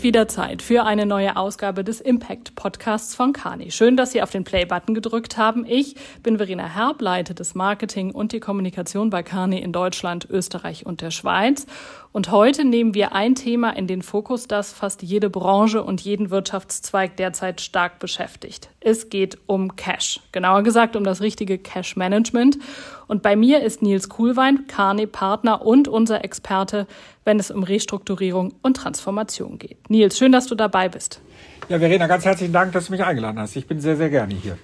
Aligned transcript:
ist 0.00 0.04
wieder 0.04 0.28
Zeit 0.28 0.62
für 0.62 0.84
eine 0.84 1.04
neue 1.04 1.36
Ausgabe 1.36 1.84
des 1.84 2.00
Impact 2.00 2.54
Podcasts 2.54 3.14
von 3.14 3.34
Kani. 3.34 3.70
Schön, 3.70 3.98
dass 3.98 4.12
Sie 4.12 4.22
auf 4.22 4.30
den 4.30 4.44
Play-Button 4.44 4.94
gedrückt 4.94 5.36
haben. 5.36 5.66
Ich 5.68 5.94
bin 6.22 6.38
Verena 6.38 6.64
Herb, 6.64 7.02
leite 7.02 7.34
das 7.34 7.54
Marketing 7.54 8.10
und 8.10 8.32
die 8.32 8.40
Kommunikation 8.40 9.10
bei 9.10 9.22
Kani 9.22 9.58
in 9.58 9.74
Deutschland, 9.74 10.26
Österreich 10.30 10.86
und 10.86 11.02
der 11.02 11.10
Schweiz. 11.10 11.66
Und 12.12 12.30
heute 12.30 12.64
nehmen 12.64 12.94
wir 12.94 13.14
ein 13.14 13.34
Thema 13.34 13.76
in 13.76 13.86
den 13.86 14.00
Fokus, 14.00 14.48
das 14.48 14.72
fast 14.72 15.02
jede 15.02 15.28
Branche 15.28 15.84
und 15.84 16.00
jeden 16.00 16.30
Wirtschaftszweig 16.30 17.16
derzeit 17.18 17.60
stark 17.60 17.98
beschäftigt. 17.98 18.70
Es 18.80 19.10
geht 19.10 19.38
um 19.46 19.76
Cash. 19.76 20.20
Genauer 20.32 20.62
gesagt 20.62 20.96
um 20.96 21.04
das 21.04 21.20
richtige 21.20 21.58
Cash 21.58 21.94
Management. 21.96 22.58
Und 23.06 23.22
bei 23.22 23.36
mir 23.36 23.62
ist 23.62 23.82
Nils 23.82 24.08
Kuhlwein, 24.08 24.66
Carney 24.66 25.06
Partner 25.06 25.64
und 25.64 25.88
unser 25.88 26.24
Experte, 26.24 26.86
wenn 27.30 27.38
es 27.38 27.52
um 27.52 27.62
Restrukturierung 27.62 28.54
und 28.60 28.76
Transformation 28.76 29.56
geht. 29.56 29.88
Nils, 29.88 30.18
schön, 30.18 30.32
dass 30.32 30.48
du 30.48 30.56
dabei 30.56 30.88
bist. 30.88 31.20
Ja, 31.68 31.78
Verena, 31.78 32.08
ganz 32.08 32.24
herzlichen 32.24 32.52
Dank, 32.52 32.72
dass 32.72 32.86
du 32.86 32.92
mich 32.92 33.04
eingeladen 33.04 33.38
hast. 33.38 33.54
Ich 33.54 33.68
bin 33.68 33.80
sehr, 33.80 33.96
sehr 33.96 34.10
gerne 34.10 34.34
hier. 34.34 34.58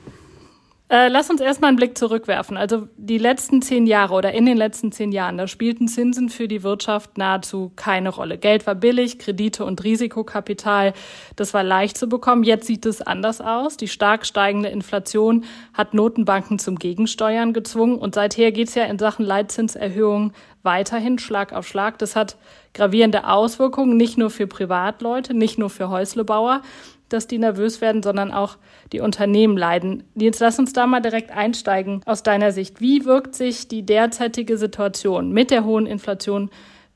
Äh, 0.89 1.09
lass 1.09 1.29
uns 1.31 1.41
erstmal 1.41 1.69
einen 1.69 1.77
Blick 1.77 1.99
zurückwerfen. 1.99 2.57
Also 2.57 2.87
die 2.97 3.19
letzten 3.19 3.61
zehn 3.61 3.89
Jahre 3.89 4.15
oder 4.15 4.33
in 4.33 4.47
den 4.47 4.57
letzten 4.57 4.93
zehn 4.93 5.11
Jahren, 5.11 5.37
da 5.37 5.49
spielten 5.49 5.89
Zinsen 5.89 6.29
für 6.29 6.47
die 6.47 6.63
Wirtschaft 6.63 7.19
nahezu 7.19 7.73
keine 7.75 8.11
Rolle. 8.11 8.39
Geld 8.39 8.69
war 8.69 8.77
billig, 8.77 9.19
Kredite 9.19 9.65
und 9.65 9.83
Risikokapital, 9.83 10.93
das 11.35 11.55
war 11.55 11.65
leicht 11.65 11.99
zu 11.99 12.09
bekommen. 12.09 12.45
Jetzt 12.45 12.69
sieht 12.69 12.87
es 12.87 13.03
anders 13.03 13.41
aus. 13.41 13.77
Die 13.77 13.89
stark 13.89 14.25
steigende 14.27 14.69
Inflation 14.69 15.45
hat 15.75 15.93
Notenbanken 15.93 16.61
zum 16.61 16.79
Gegensteuern 16.79 17.53
gezwungen 17.53 17.99
und 17.99 18.15
seither 18.15 18.53
geht 18.53 18.69
es 18.69 18.77
ja 18.77 18.85
in 18.85 19.01
Sachen 19.01 19.25
Leitzinserhöhungen 19.25 20.35
weiterhin 20.63 21.19
Schlag 21.19 21.53
auf 21.53 21.67
Schlag. 21.67 21.99
Das 21.99 22.15
hat 22.15 22.37
gravierende 22.75 23.27
Auswirkungen, 23.27 23.97
nicht 23.97 24.19
nur 24.19 24.31
für 24.31 24.47
Privatleute, 24.47 25.35
nicht 25.35 25.59
nur 25.59 25.71
für 25.71 25.89
Häuslebauer, 25.89 26.63
dass 27.09 27.27
die 27.27 27.39
nervös 27.39 27.81
werden, 27.81 28.03
sondern 28.03 28.33
auch 28.33 28.57
die 28.93 29.01
Unternehmen 29.01 29.57
leiden. 29.57 30.05
Jetzt 30.15 30.41
lass 30.41 30.59
uns 30.59 30.73
da 30.73 30.87
mal 30.87 31.01
direkt 31.01 31.31
einsteigen 31.31 32.03
aus 32.07 32.23
deiner 32.23 32.53
Sicht. 32.53 32.81
Wie 32.81 33.05
wirkt 33.05 33.35
sich 33.35 33.69
die 33.69 33.85
derzeitige 33.85 34.59
Situation 34.59 35.33
mit 35.33 35.51
der 35.51 35.65
hohen 35.65 35.87
Inflation 35.87 36.51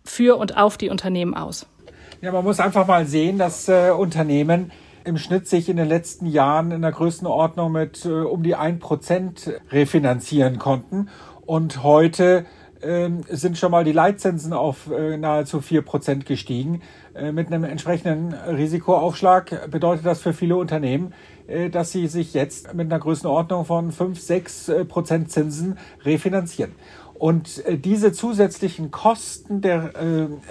für 0.04 0.36
und 0.36 0.56
auf 0.56 0.76
die 0.76 0.90
Unternehmen 0.90 1.34
aus? 1.34 1.66
Ja, 2.20 2.32
man 2.32 2.44
muss 2.44 2.60
einfach 2.60 2.86
mal 2.86 3.06
sehen, 3.06 3.38
dass 3.38 3.68
äh, 3.68 3.90
Unternehmen 3.90 4.72
im 5.04 5.16
Schnitt 5.16 5.48
sich 5.48 5.68
in 5.68 5.76
den 5.76 5.88
letzten 5.88 6.26
Jahren 6.26 6.70
in 6.70 6.82
der 6.82 6.92
Größenordnung 6.92 7.72
mit 7.72 8.04
äh, 8.04 8.10
um 8.10 8.42
die 8.42 8.54
ein 8.54 8.78
Prozent 8.78 9.50
refinanzieren 9.70 10.58
konnten. 10.58 11.08
Und 11.46 11.82
heute 11.82 12.44
ähm, 12.82 13.20
sind 13.28 13.58
schon 13.58 13.70
mal 13.70 13.84
die 13.84 13.92
Leitzinsen 13.92 14.52
auf 14.52 14.90
äh, 14.90 15.16
nahezu 15.16 15.60
vier 15.60 15.82
Prozent 15.82 16.24
gestiegen. 16.24 16.80
Äh, 17.14 17.32
mit 17.32 17.48
einem 17.48 17.64
entsprechenden 17.64 18.32
Risikoaufschlag 18.32 19.70
bedeutet 19.70 20.06
das 20.06 20.22
für 20.22 20.32
viele 20.32 20.56
Unternehmen, 20.56 21.12
äh, 21.46 21.68
dass 21.68 21.92
sie 21.92 22.06
sich 22.06 22.32
jetzt 22.32 22.72
mit 22.72 22.90
einer 22.90 22.98
Größenordnung 22.98 23.64
von 23.64 23.92
fünf, 23.92 24.20
sechs 24.20 24.70
Prozent 24.88 25.30
Zinsen 25.30 25.78
refinanzieren. 26.04 26.72
Und 27.14 27.62
diese 27.84 28.12
zusätzlichen 28.12 28.90
Kosten 28.90 29.60
der 29.60 29.90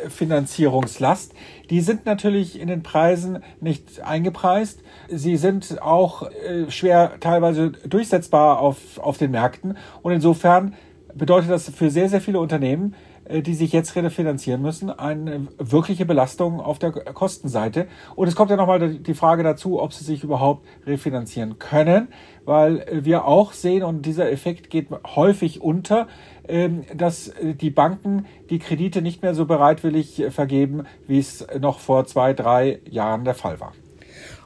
Finanzierungslast, 0.08 1.34
die 1.72 1.82
sind 1.82 2.06
natürlich 2.06 2.60
in 2.60 2.68
den 2.68 2.84
Preisen 2.84 3.42
nicht 3.60 4.04
eingepreist. 4.04 4.84
Sie 5.08 5.36
sind 5.36 5.82
auch 5.82 6.30
schwer 6.68 7.14
teilweise 7.22 7.72
durchsetzbar 7.72 8.60
auf, 8.60 9.00
auf 9.00 9.18
den 9.18 9.32
Märkten. 9.32 9.78
Und 10.04 10.12
insofern 10.12 10.76
bedeutet 11.14 11.50
das 11.50 11.70
für 11.70 11.90
sehr, 11.90 12.10
sehr 12.10 12.22
viele 12.22 12.40
Unternehmen, 12.40 12.96
äh, 13.26 13.42
die 13.42 13.54
sich 13.54 13.72
jetzt 13.72 13.96
refinanzieren 13.96 14.62
müssen, 14.62 14.90
eine 14.90 15.48
wirkliche 15.58 16.06
Belastung 16.06 16.60
auf 16.60 16.80
der 16.80 16.92
Kostenseite. 16.92 17.88
Und 18.16 18.28
es 18.28 18.36
kommt 18.36 18.50
ja 18.50 18.58
nochmal 18.58 18.96
die 18.96 19.14
Frage 19.14 19.44
dazu, 19.44 19.82
ob 19.82 19.94
sie 19.94 20.04
sich 20.04 20.24
überhaupt 20.24 20.66
refinanzieren 20.86 21.60
können, 21.60 22.10
weil 22.46 22.86
wir 23.04 23.26
auch 23.26 23.54
sehen, 23.54 23.84
und 23.84 24.06
dieser 24.06 24.32
Effekt 24.32 24.70
geht 24.70 24.88
häufig 25.16 25.62
unter, 25.62 26.08
ähm, 26.48 26.84
dass 26.96 27.30
äh, 27.30 27.54
die 27.54 27.70
Banken 27.70 28.26
die 28.50 28.60
Kredite 28.60 29.02
nicht 29.02 29.22
mehr 29.22 29.36
so 29.36 29.46
bereitwillig 29.46 30.26
vergeben, 30.30 30.86
wie 31.08 31.20
es 31.20 31.46
noch 31.60 31.80
vor 31.80 32.06
zwei, 32.06 32.34
drei 32.34 32.80
Jahren 32.90 33.24
der 33.24 33.36
Fall 33.36 33.60
war. 33.60 33.74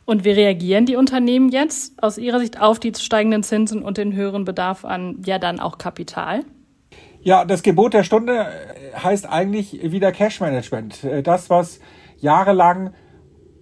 Und 0.05 0.25
wie 0.25 0.31
reagieren 0.31 0.85
die 0.85 0.95
Unternehmen 0.95 1.49
jetzt 1.49 2.01
aus 2.01 2.17
ihrer 2.17 2.39
Sicht 2.39 2.59
auf 2.59 2.79
die 2.79 2.93
steigenden 2.93 3.43
Zinsen 3.43 3.83
und 3.83 3.97
den 3.97 4.13
höheren 4.13 4.43
Bedarf 4.43 4.83
an 4.83 5.21
ja 5.25 5.39
dann 5.39 5.59
auch 5.59 5.77
Kapital? 5.77 6.41
Ja, 7.21 7.45
das 7.45 7.63
Gebot 7.63 7.93
der 7.93 8.03
Stunde 8.03 8.33
äh, 8.33 8.97
heißt 8.97 9.29
eigentlich 9.29 9.91
wieder 9.91 10.11
Cash 10.11 10.41
Management. 10.41 11.05
Äh, 11.05 11.23
das, 11.23 11.49
was 11.49 11.79
jahrelang 12.17 12.93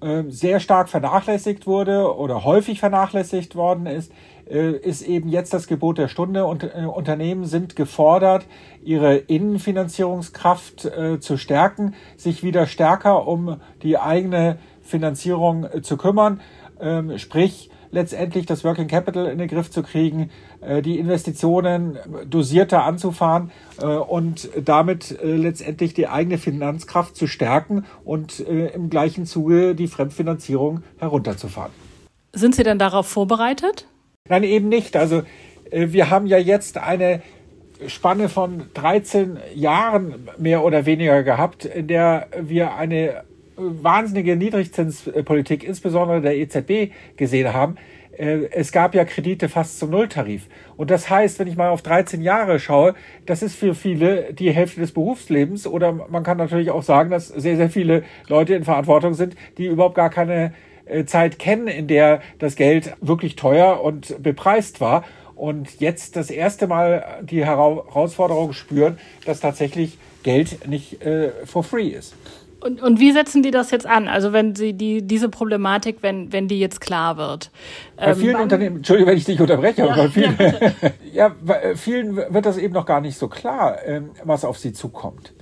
äh, 0.01 0.23
sehr 0.29 0.59
stark 0.59 0.89
vernachlässigt 0.89 1.67
wurde 1.67 2.15
oder 2.15 2.43
häufig 2.43 2.79
vernachlässigt 2.79 3.55
worden 3.55 3.85
ist, 3.85 4.11
ist 4.47 5.03
eben 5.03 5.29
jetzt 5.29 5.53
das 5.53 5.65
Gebot 5.65 5.97
der 5.97 6.09
Stunde 6.09 6.45
und 6.45 6.65
Unternehmen 6.65 7.45
sind 7.45 7.77
gefordert, 7.77 8.45
ihre 8.83 9.15
Innenfinanzierungskraft 9.15 10.91
zu 11.21 11.37
stärken, 11.37 11.93
sich 12.17 12.43
wieder 12.43 12.65
stärker 12.65 13.27
um 13.27 13.61
die 13.81 13.97
eigene 13.97 14.57
Finanzierung 14.83 15.67
zu 15.81 15.97
kümmern, 15.97 16.41
ähm, 16.79 17.17
sprich 17.17 17.69
letztendlich 17.91 18.45
das 18.45 18.63
Working 18.63 18.87
Capital 18.87 19.27
in 19.27 19.37
den 19.37 19.47
Griff 19.47 19.69
zu 19.69 19.83
kriegen, 19.83 20.29
äh, 20.61 20.81
die 20.81 20.97
Investitionen 20.97 21.97
dosierter 22.27 22.83
anzufahren 22.83 23.51
äh, 23.81 23.85
und 23.85 24.49
damit 24.63 25.19
äh, 25.21 25.35
letztendlich 25.35 25.93
die 25.93 26.07
eigene 26.07 26.37
Finanzkraft 26.37 27.15
zu 27.15 27.27
stärken 27.27 27.85
und 28.03 28.39
im 28.39 28.89
gleichen 28.89 29.25
Zuge 29.25 29.75
die 29.75 29.87
Fremdfinanzierung 29.87 30.83
herunterzufahren. 30.97 31.71
Sind 32.33 32.55
Sie 32.55 32.63
denn 32.63 32.79
darauf 32.79 33.07
vorbereitet? 33.07 33.87
Nein, 34.27 34.43
eben 34.43 34.69
nicht. 34.69 34.95
Also 34.95 35.23
wir 35.71 36.09
haben 36.09 36.27
ja 36.27 36.37
jetzt 36.37 36.77
eine 36.77 37.21
Spanne 37.87 38.29
von 38.29 38.65
13 38.73 39.37
Jahren 39.55 40.29
mehr 40.37 40.63
oder 40.63 40.85
weniger 40.85 41.23
gehabt, 41.23 41.65
in 41.65 41.87
der 41.87 42.27
wir 42.39 42.75
eine 42.75 43.23
wahnsinnige 43.55 44.35
Niedrigzinspolitik, 44.35 45.63
insbesondere 45.63 46.21
der 46.21 46.37
EZB, 46.37 46.91
gesehen 47.17 47.53
haben. 47.53 47.75
Äh, 48.17 48.49
es 48.51 48.71
gab 48.71 48.93
ja 48.95 49.05
Kredite 49.05 49.49
fast 49.49 49.79
zum 49.79 49.89
Nulltarif. 49.89 50.47
Und 50.77 50.91
das 50.91 51.09
heißt, 51.09 51.39
wenn 51.39 51.47
ich 51.47 51.57
mal 51.57 51.69
auf 51.69 51.81
13 51.81 52.21
Jahre 52.21 52.59
schaue, 52.59 52.93
das 53.25 53.41
ist 53.41 53.55
für 53.55 53.75
viele 53.75 54.33
die 54.33 54.51
Hälfte 54.51 54.79
des 54.79 54.91
Berufslebens. 54.91 55.67
Oder 55.67 55.91
man 55.91 56.23
kann 56.23 56.37
natürlich 56.37 56.71
auch 56.71 56.83
sagen, 56.83 57.09
dass 57.09 57.27
sehr, 57.27 57.57
sehr 57.57 57.69
viele 57.69 58.03
Leute 58.27 58.55
in 58.55 58.63
Verantwortung 58.63 59.13
sind, 59.13 59.35
die 59.57 59.65
überhaupt 59.65 59.95
gar 59.95 60.09
keine 60.09 60.53
äh, 60.85 61.05
Zeit 61.05 61.39
kennen, 61.39 61.67
in 61.67 61.87
der 61.87 62.21
das 62.39 62.55
Geld 62.55 62.95
wirklich 63.01 63.35
teuer 63.35 63.81
und 63.81 64.21
bepreist 64.21 64.81
war. 64.81 65.03
Und 65.35 65.79
jetzt 65.79 66.15
das 66.15 66.29
erste 66.29 66.67
Mal 66.67 67.23
die 67.23 67.43
Herausforderung 67.43 68.53
spüren, 68.53 68.99
dass 69.25 69.39
tatsächlich 69.39 69.97
Geld 70.21 70.67
nicht 70.67 71.01
äh, 71.03 71.31
for 71.45 71.63
free 71.63 71.87
ist. 71.87 72.15
Und, 72.61 72.81
und 72.81 72.99
wie 72.99 73.11
setzen 73.11 73.41
die 73.41 73.49
das 73.49 73.71
jetzt 73.71 73.87
an? 73.87 74.07
Also 74.07 74.33
wenn 74.33 74.55
sie 74.55 74.73
die, 74.73 75.01
diese 75.01 75.29
Problematik, 75.29 75.97
wenn, 76.01 76.31
wenn 76.31 76.47
die 76.47 76.59
jetzt 76.59 76.79
klar 76.79 77.17
wird? 77.17 77.49
Bei 77.97 78.11
ähm, 78.11 78.15
vielen 78.15 78.35
Unternehmen, 78.35 78.77
Entschuldigung, 78.77 79.11
wenn 79.11 79.17
ich 79.17 79.25
dich 79.25 79.41
unterbreche, 79.41 79.81
ja, 79.81 79.91
aber 79.91 80.03
bei 80.03 80.09
vielen, 80.09 80.37
ja, 81.13 81.35
bei 81.43 81.75
vielen 81.75 82.15
wird 82.15 82.45
das 82.45 82.57
eben 82.57 82.73
noch 82.73 82.85
gar 82.85 83.01
nicht 83.01 83.17
so 83.17 83.27
klar, 83.27 83.77
ähm, 83.85 84.11
was 84.23 84.45
auf 84.45 84.59
sie 84.59 84.73
zukommt. 84.73 85.33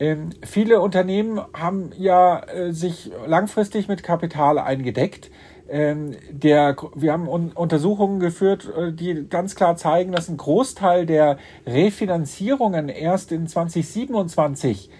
Ähm, 0.00 0.30
viele 0.42 0.80
Unternehmen 0.80 1.40
haben 1.52 1.90
ja 1.98 2.40
äh, 2.40 2.72
sich 2.72 3.10
langfristig 3.26 3.86
mit 3.88 4.02
Kapital 4.02 4.58
eingedeckt. 4.58 5.30
Der, 5.74 6.76
wir 6.94 7.12
haben 7.12 7.28
un 7.28 7.52
Untersuchungen 7.52 8.20
geführt, 8.20 8.70
äh, 8.76 8.92
die 8.92 9.26
ganz 9.30 9.54
klar 9.54 9.76
zeigen, 9.76 10.12
dass 10.12 10.28
ein 10.28 10.36
Großteil 10.36 11.06
der 11.06 11.38
Refinanzierungen 11.66 12.90
erst 12.90 13.32
in 13.32 13.46
2027 13.46 14.90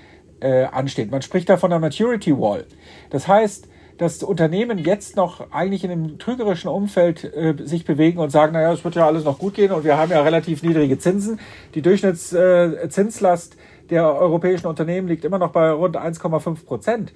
äh, 0.42 0.64
ansteht. 0.64 1.10
Man 1.10 1.22
spricht 1.22 1.48
da 1.48 1.56
von 1.56 1.72
einer 1.72 1.80
Maturity 1.80 2.36
Wall. 2.36 2.64
Das 3.10 3.28
heißt, 3.28 3.68
dass 3.98 4.22
Unternehmen 4.22 4.78
jetzt 4.78 5.16
noch 5.16 5.52
eigentlich 5.52 5.84
in 5.84 5.90
einem 5.90 6.18
trügerischen 6.18 6.68
Umfeld 6.68 7.24
äh, 7.24 7.54
sich 7.62 7.84
bewegen 7.84 8.18
und 8.18 8.30
sagen, 8.30 8.52
naja, 8.52 8.72
es 8.72 8.84
wird 8.84 8.96
ja 8.96 9.06
alles 9.06 9.24
noch 9.24 9.38
gut 9.38 9.54
gehen 9.54 9.70
und 9.70 9.84
wir 9.84 9.96
haben 9.96 10.10
ja 10.10 10.22
relativ 10.22 10.62
niedrige 10.62 10.98
Zinsen. 10.98 11.38
Die 11.74 11.82
Durchschnittszinslast 11.82 13.54
äh, 13.54 13.56
der 13.90 14.14
europäischen 14.14 14.66
Unternehmen 14.66 15.08
liegt 15.08 15.24
immer 15.24 15.38
noch 15.38 15.52
bei 15.52 15.70
rund 15.70 15.96
1,5 15.96 16.64
Prozent. 16.64 17.12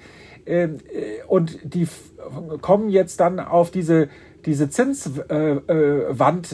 Ähm, 0.47 0.79
äh, 0.93 1.25
und 1.27 1.59
die 1.65 1.89
kommen 2.61 2.89
jetzt 2.89 3.21
dann 3.21 3.41
auf 3.41 3.71
diese 3.71 4.09
diese 4.47 4.71
Zinswand 4.71 5.31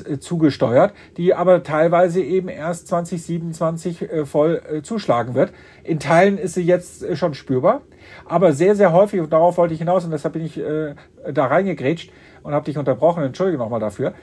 äh, 0.06 0.12
äh, 0.12 0.18
zugesteuert, 0.18 0.94
die 1.16 1.34
aber 1.34 1.62
teilweise 1.62 2.22
eben 2.22 2.48
erst 2.48 2.88
2027 2.88 4.02
äh, 4.02 4.26
voll 4.26 4.62
äh, 4.68 4.82
zuschlagen 4.82 5.34
wird. 5.34 5.52
In 5.84 6.00
Teilen 6.00 6.38
ist 6.38 6.54
sie 6.54 6.62
jetzt 6.62 7.02
äh, 7.02 7.14
schon 7.16 7.34
spürbar, 7.34 7.82
aber 8.24 8.52
sehr, 8.52 8.74
sehr 8.74 8.92
häufig, 8.92 9.20
und 9.20 9.32
darauf 9.32 9.58
wollte 9.58 9.74
ich 9.74 9.80
hinaus, 9.80 10.04
und 10.04 10.10
deshalb 10.10 10.34
bin 10.34 10.44
ich 10.44 10.58
äh, 10.58 10.94
da 11.32 11.46
reingegrätscht 11.46 12.10
und 12.42 12.52
habe 12.54 12.64
dich 12.64 12.78
unterbrochen, 12.78 13.22
entschuldige 13.22 13.58
nochmal 13.58 13.80
dafür. 13.80 14.14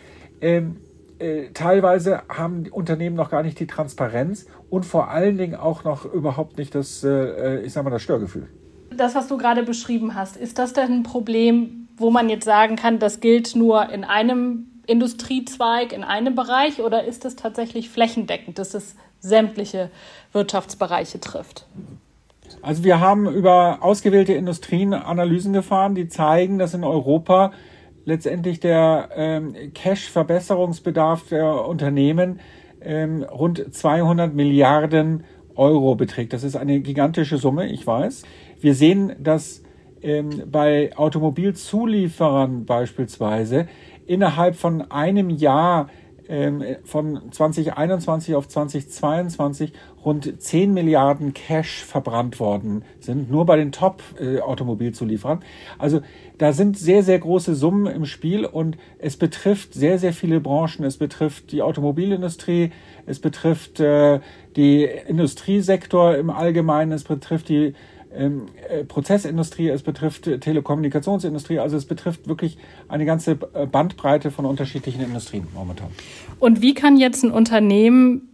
Ähm, 0.42 0.78
äh, 1.20 1.50
teilweise 1.54 2.24
haben 2.30 2.64
die 2.64 2.72
Unternehmen 2.72 3.16
noch 3.16 3.30
gar 3.30 3.44
nicht 3.44 3.60
die 3.60 3.68
Transparenz 3.68 4.48
und 4.70 4.86
vor 4.86 5.10
allen 5.10 5.38
Dingen 5.38 5.56
auch 5.56 5.84
noch 5.84 6.06
überhaupt 6.06 6.58
nicht 6.58 6.74
das, 6.74 7.04
äh, 7.04 7.60
ich 7.60 7.74
sag 7.74 7.84
mal, 7.84 7.90
das 7.90 8.02
Störgefühl 8.02 8.48
das, 9.00 9.16
was 9.16 9.28
du 9.28 9.38
gerade 9.38 9.64
beschrieben 9.64 10.16
hast, 10.16 10.38
ist 10.38 10.60
das 10.60 10.74
denn 10.74 10.92
ein 10.92 11.04
Problem, 11.04 11.88
wo 12.00 12.10
man 12.10 12.30
jetzt 12.30 12.46
sagen 12.46 12.76
kann, 12.76 13.00
das 13.00 13.20
gilt 13.20 13.56
nur 13.56 13.90
in 13.90 14.04
einem 14.04 14.68
Industriezweig, 14.88 15.94
in 15.94 16.04
einem 16.04 16.36
Bereich 16.36 16.82
oder 16.82 17.04
ist 17.04 17.26
es 17.26 17.36
tatsächlich 17.36 17.90
flächendeckend, 17.90 18.58
dass 18.58 18.74
es 18.74 18.96
sämtliche 19.20 19.92
Wirtschaftsbereiche 20.34 21.20
trifft? 21.20 21.68
Also 22.62 22.84
wir 22.84 23.00
haben 23.00 23.28
über 23.28 23.80
ausgewählte 23.82 24.34
Industrien 24.34 24.94
Analysen 24.94 25.54
gefahren, 25.54 25.96
die 25.96 26.08
zeigen, 26.08 26.58
dass 26.58 26.74
in 26.74 26.84
Europa 26.84 27.52
letztendlich 28.06 28.60
der 28.60 29.10
ähm, 29.16 29.54
Cash-Verbesserungsbedarf 29.74 31.28
der 31.30 31.68
Unternehmen 31.68 32.40
ähm, 32.82 33.24
rund 33.24 33.74
200 33.74 34.34
Milliarden 34.34 35.24
Euro 35.56 35.96
beträgt. 35.96 36.34
Das 36.34 36.44
ist 36.44 36.56
eine 36.56 36.80
gigantische 36.80 37.38
Summe, 37.38 37.68
ich 37.68 37.86
weiß. 37.86 38.24
Wir 38.60 38.74
sehen, 38.74 39.16
dass 39.20 39.62
ähm, 40.02 40.44
bei 40.52 40.96
Automobilzulieferern 40.96 42.66
beispielsweise 42.66 43.68
innerhalb 44.06 44.56
von 44.56 44.90
einem 44.92 45.30
Jahr 45.30 45.90
ähm, 46.30 46.64
von 46.84 47.32
2021 47.32 48.36
auf 48.36 48.48
2022 48.48 49.74
rund 50.06 50.42
10 50.42 50.74
Milliarden 50.74 51.34
Cash 51.34 51.84
verbrannt 51.84 52.40
worden 52.40 52.84
sind, 53.00 53.32
nur 53.32 53.46
bei 53.46 53.58
den 53.58 53.72
Top-Automobilzulieferern. 53.72 55.44
Also 55.78 56.02
da 56.38 56.54
sind 56.54 56.78
sehr, 56.78 57.04
sehr 57.04 57.20
große 57.20 57.56
Summen 57.56 57.88
im 57.88 58.06
Spiel 58.06 58.46
und 58.46 58.78
es 59.00 59.18
betrifft 59.18 59.74
sehr, 59.74 59.98
sehr 59.98 60.14
viele 60.14 60.40
Branchen. 60.40 60.86
Es 60.86 60.98
betrifft 60.98 61.52
die 61.52 61.62
Automobilindustrie, 61.64 62.72
es 63.06 63.20
betrifft 63.20 63.80
äh, 63.80 64.20
die 64.56 64.84
Industriesektor 64.84 66.16
im 66.16 66.30
Allgemeinen, 66.30 66.92
es 66.92 67.04
betrifft 67.04 67.50
die 67.50 67.74
ähm, 68.14 68.48
äh, 68.70 68.84
Prozessindustrie, 68.84 69.70
es 69.70 69.84
betrifft 69.84 70.24
Telekommunikationsindustrie, 70.24 71.60
also 71.60 71.78
es 71.78 71.86
betrifft 71.86 72.28
wirklich 72.28 72.58
eine 72.88 73.06
ganze 73.06 73.38
äh, 73.54 73.66
Bandbreite 73.66 74.32
von 74.32 74.46
unterschiedlichen 74.46 75.02
Industrien 75.02 75.48
momentan. 75.54 75.88
Und 76.40 76.62
wie 76.62 76.74
kann 76.74 76.98
jetzt 76.98 77.24
ein 77.24 77.32
Unternehmen 77.32 78.30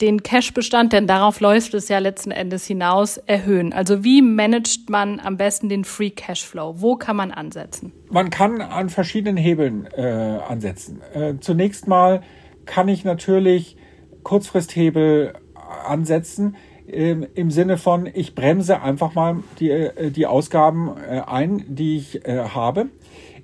den 0.00 0.22
Cash-Bestand, 0.22 0.92
denn 0.92 1.06
darauf 1.06 1.40
läuft 1.40 1.72
es 1.74 1.88
ja 1.88 1.98
letzten 1.98 2.30
Endes 2.30 2.66
hinaus, 2.66 3.16
erhöhen? 3.16 3.72
Also 3.72 4.04
wie 4.04 4.20
managt 4.22 4.90
man 4.90 5.20
am 5.20 5.36
besten 5.36 5.68
den 5.68 5.84
Free 5.84 6.10
Cashflow? 6.10 6.80
Wo 6.80 6.96
kann 6.96 7.16
man 7.16 7.30
ansetzen? 7.30 7.92
Man 8.10 8.30
kann 8.30 8.60
an 8.60 8.90
verschiedenen 8.90 9.36
Hebeln 9.36 9.88
äh, 9.96 10.38
ansetzen. 10.46 11.00
Äh, 11.14 11.34
zunächst 11.40 11.88
mal 11.88 12.22
kann 12.66 12.88
ich 12.88 13.04
natürlich 13.04 13.76
Kurzfristhebel 14.22 15.34
ansetzen 15.86 16.56
ähm, 16.88 17.26
im 17.34 17.50
Sinne 17.50 17.76
von, 17.76 18.08
ich 18.12 18.34
bremse 18.34 18.80
einfach 18.80 19.14
mal 19.14 19.42
die, 19.58 19.70
äh, 19.70 20.10
die 20.10 20.26
Ausgaben 20.26 20.90
äh, 20.96 21.20
ein, 21.26 21.64
die 21.68 21.96
ich 21.96 22.26
äh, 22.26 22.38
habe. 22.54 22.86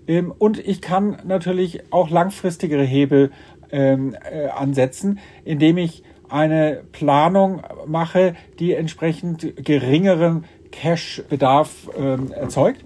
Ähm, 0.07 0.33
und 0.37 0.59
ich 0.59 0.81
kann 0.81 1.19
natürlich 1.25 1.83
auch 1.91 2.11
langfristigere 2.11 2.85
Hebel 2.85 3.33
ähm, 3.71 4.15
ansetzen, 4.55 5.19
indem 5.45 5.79
ich 5.79 6.03
eine 6.29 6.83
Planung 6.93 7.63
mache, 7.87 8.35
die 8.59 8.75
entsprechend 8.75 9.65
geringeren 9.65 10.45
Cash-Bedarf 10.71 11.89
erzeugt. 12.35 12.85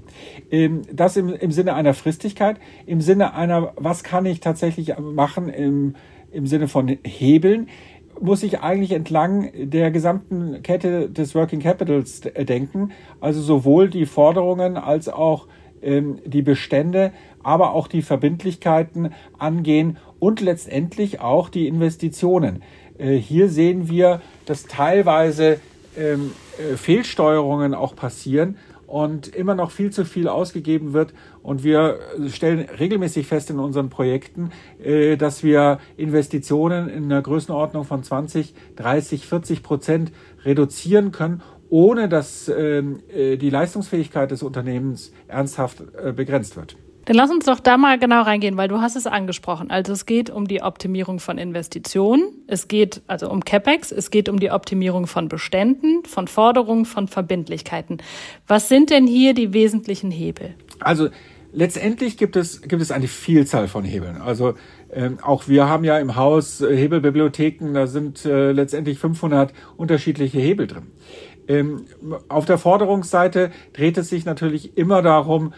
das 0.92 1.16
im, 1.16 1.32
im 1.32 1.52
Sinne 1.52 1.74
einer 1.74 1.94
Fristigkeit, 1.94 2.56
im 2.86 3.00
Sinne 3.00 3.34
einer, 3.34 3.72
was 3.76 4.04
kann 4.04 4.26
ich 4.26 4.40
tatsächlich 4.40 4.96
machen 4.98 5.48
im, 5.48 5.94
im 6.32 6.46
Sinne 6.46 6.68
von 6.68 6.98
Hebeln 7.04 7.68
muss 8.20 8.42
ich 8.42 8.60
eigentlich 8.60 8.92
entlang 8.92 9.50
der 9.54 9.90
gesamten 9.90 10.62
Kette 10.62 11.08
des 11.10 11.34
Working 11.34 11.60
Capitals 11.60 12.20
denken. 12.20 12.92
Also 13.20 13.40
sowohl 13.40 13.88
die 13.88 14.06
Forderungen 14.06 14.76
als 14.76 15.08
auch 15.08 15.46
ähm, 15.82 16.18
die 16.24 16.42
Bestände, 16.42 17.12
aber 17.42 17.72
auch 17.72 17.88
die 17.88 18.02
Verbindlichkeiten 18.02 19.12
angehen 19.38 19.98
und 20.18 20.40
letztendlich 20.40 21.20
auch 21.20 21.48
die 21.48 21.68
Investitionen. 21.68 22.62
Äh, 22.98 23.14
hier 23.16 23.48
sehen 23.48 23.88
wir, 23.88 24.20
dass 24.46 24.64
teilweise 24.64 25.60
ähm, 25.96 26.32
äh, 26.58 26.76
Fehlsteuerungen 26.76 27.74
auch 27.74 27.94
passieren 27.94 28.56
und 28.86 29.28
immer 29.28 29.54
noch 29.54 29.70
viel 29.70 29.90
zu 29.90 30.04
viel 30.04 30.28
ausgegeben 30.28 30.92
wird. 30.92 31.12
Und 31.42 31.64
wir 31.64 31.98
stellen 32.28 32.66
regelmäßig 32.78 33.26
fest 33.26 33.50
in 33.50 33.58
unseren 33.58 33.90
Projekten, 33.90 34.50
äh, 34.82 35.16
dass 35.16 35.42
wir 35.42 35.78
Investitionen 35.96 36.88
in 36.88 37.04
einer 37.04 37.22
Größenordnung 37.22 37.84
von 37.84 38.02
20, 38.02 38.54
30, 38.76 39.26
40 39.26 39.62
Prozent 39.62 40.12
reduzieren 40.44 41.12
können, 41.12 41.42
ohne 41.68 42.08
dass 42.08 42.48
ähm, 42.48 43.00
äh, 43.08 43.36
die 43.36 43.50
Leistungsfähigkeit 43.50 44.30
des 44.30 44.42
Unternehmens 44.42 45.12
ernsthaft 45.26 45.82
äh, 46.00 46.12
begrenzt 46.12 46.56
wird. 46.56 46.76
Dann 47.06 47.14
lass 47.14 47.30
uns 47.30 47.44
doch 47.44 47.60
da 47.60 47.76
mal 47.76 47.98
genau 48.00 48.22
reingehen, 48.22 48.56
weil 48.56 48.66
du 48.66 48.80
hast 48.80 48.96
es 48.96 49.06
angesprochen. 49.06 49.70
Also 49.70 49.92
es 49.92 50.06
geht 50.06 50.28
um 50.28 50.48
die 50.48 50.62
Optimierung 50.62 51.20
von 51.20 51.38
Investitionen, 51.38 52.24
es 52.48 52.66
geht 52.66 53.00
also 53.06 53.30
um 53.30 53.44
CapEx, 53.44 53.92
es 53.92 54.10
geht 54.10 54.28
um 54.28 54.40
die 54.40 54.50
Optimierung 54.50 55.06
von 55.06 55.28
Beständen, 55.28 56.04
von 56.04 56.26
Forderungen, 56.26 56.84
von 56.84 57.06
Verbindlichkeiten. 57.06 57.98
Was 58.48 58.68
sind 58.68 58.90
denn 58.90 59.06
hier 59.06 59.34
die 59.34 59.52
wesentlichen 59.52 60.10
Hebel? 60.10 60.54
Also 60.80 61.08
letztendlich 61.52 62.16
gibt 62.16 62.34
es, 62.34 62.60
gibt 62.62 62.82
es 62.82 62.90
eine 62.90 63.06
Vielzahl 63.06 63.68
von 63.68 63.84
Hebeln. 63.84 64.20
Also 64.20 64.54
ähm, 64.92 65.18
auch 65.22 65.46
wir 65.46 65.68
haben 65.68 65.84
ja 65.84 65.98
im 65.98 66.16
Haus 66.16 66.60
äh, 66.60 66.76
Hebelbibliotheken, 66.76 67.72
da 67.72 67.86
sind 67.86 68.24
äh, 68.24 68.50
letztendlich 68.50 68.98
500 68.98 69.52
unterschiedliche 69.76 70.40
Hebel 70.40 70.66
drin. 70.66 70.88
Ähm, 71.48 71.84
auf 72.28 72.44
der 72.44 72.58
Forderungsseite 72.58 73.52
dreht 73.72 73.96
es 73.98 74.08
sich 74.08 74.24
natürlich 74.24 74.76
immer 74.76 75.02
darum, 75.02 75.52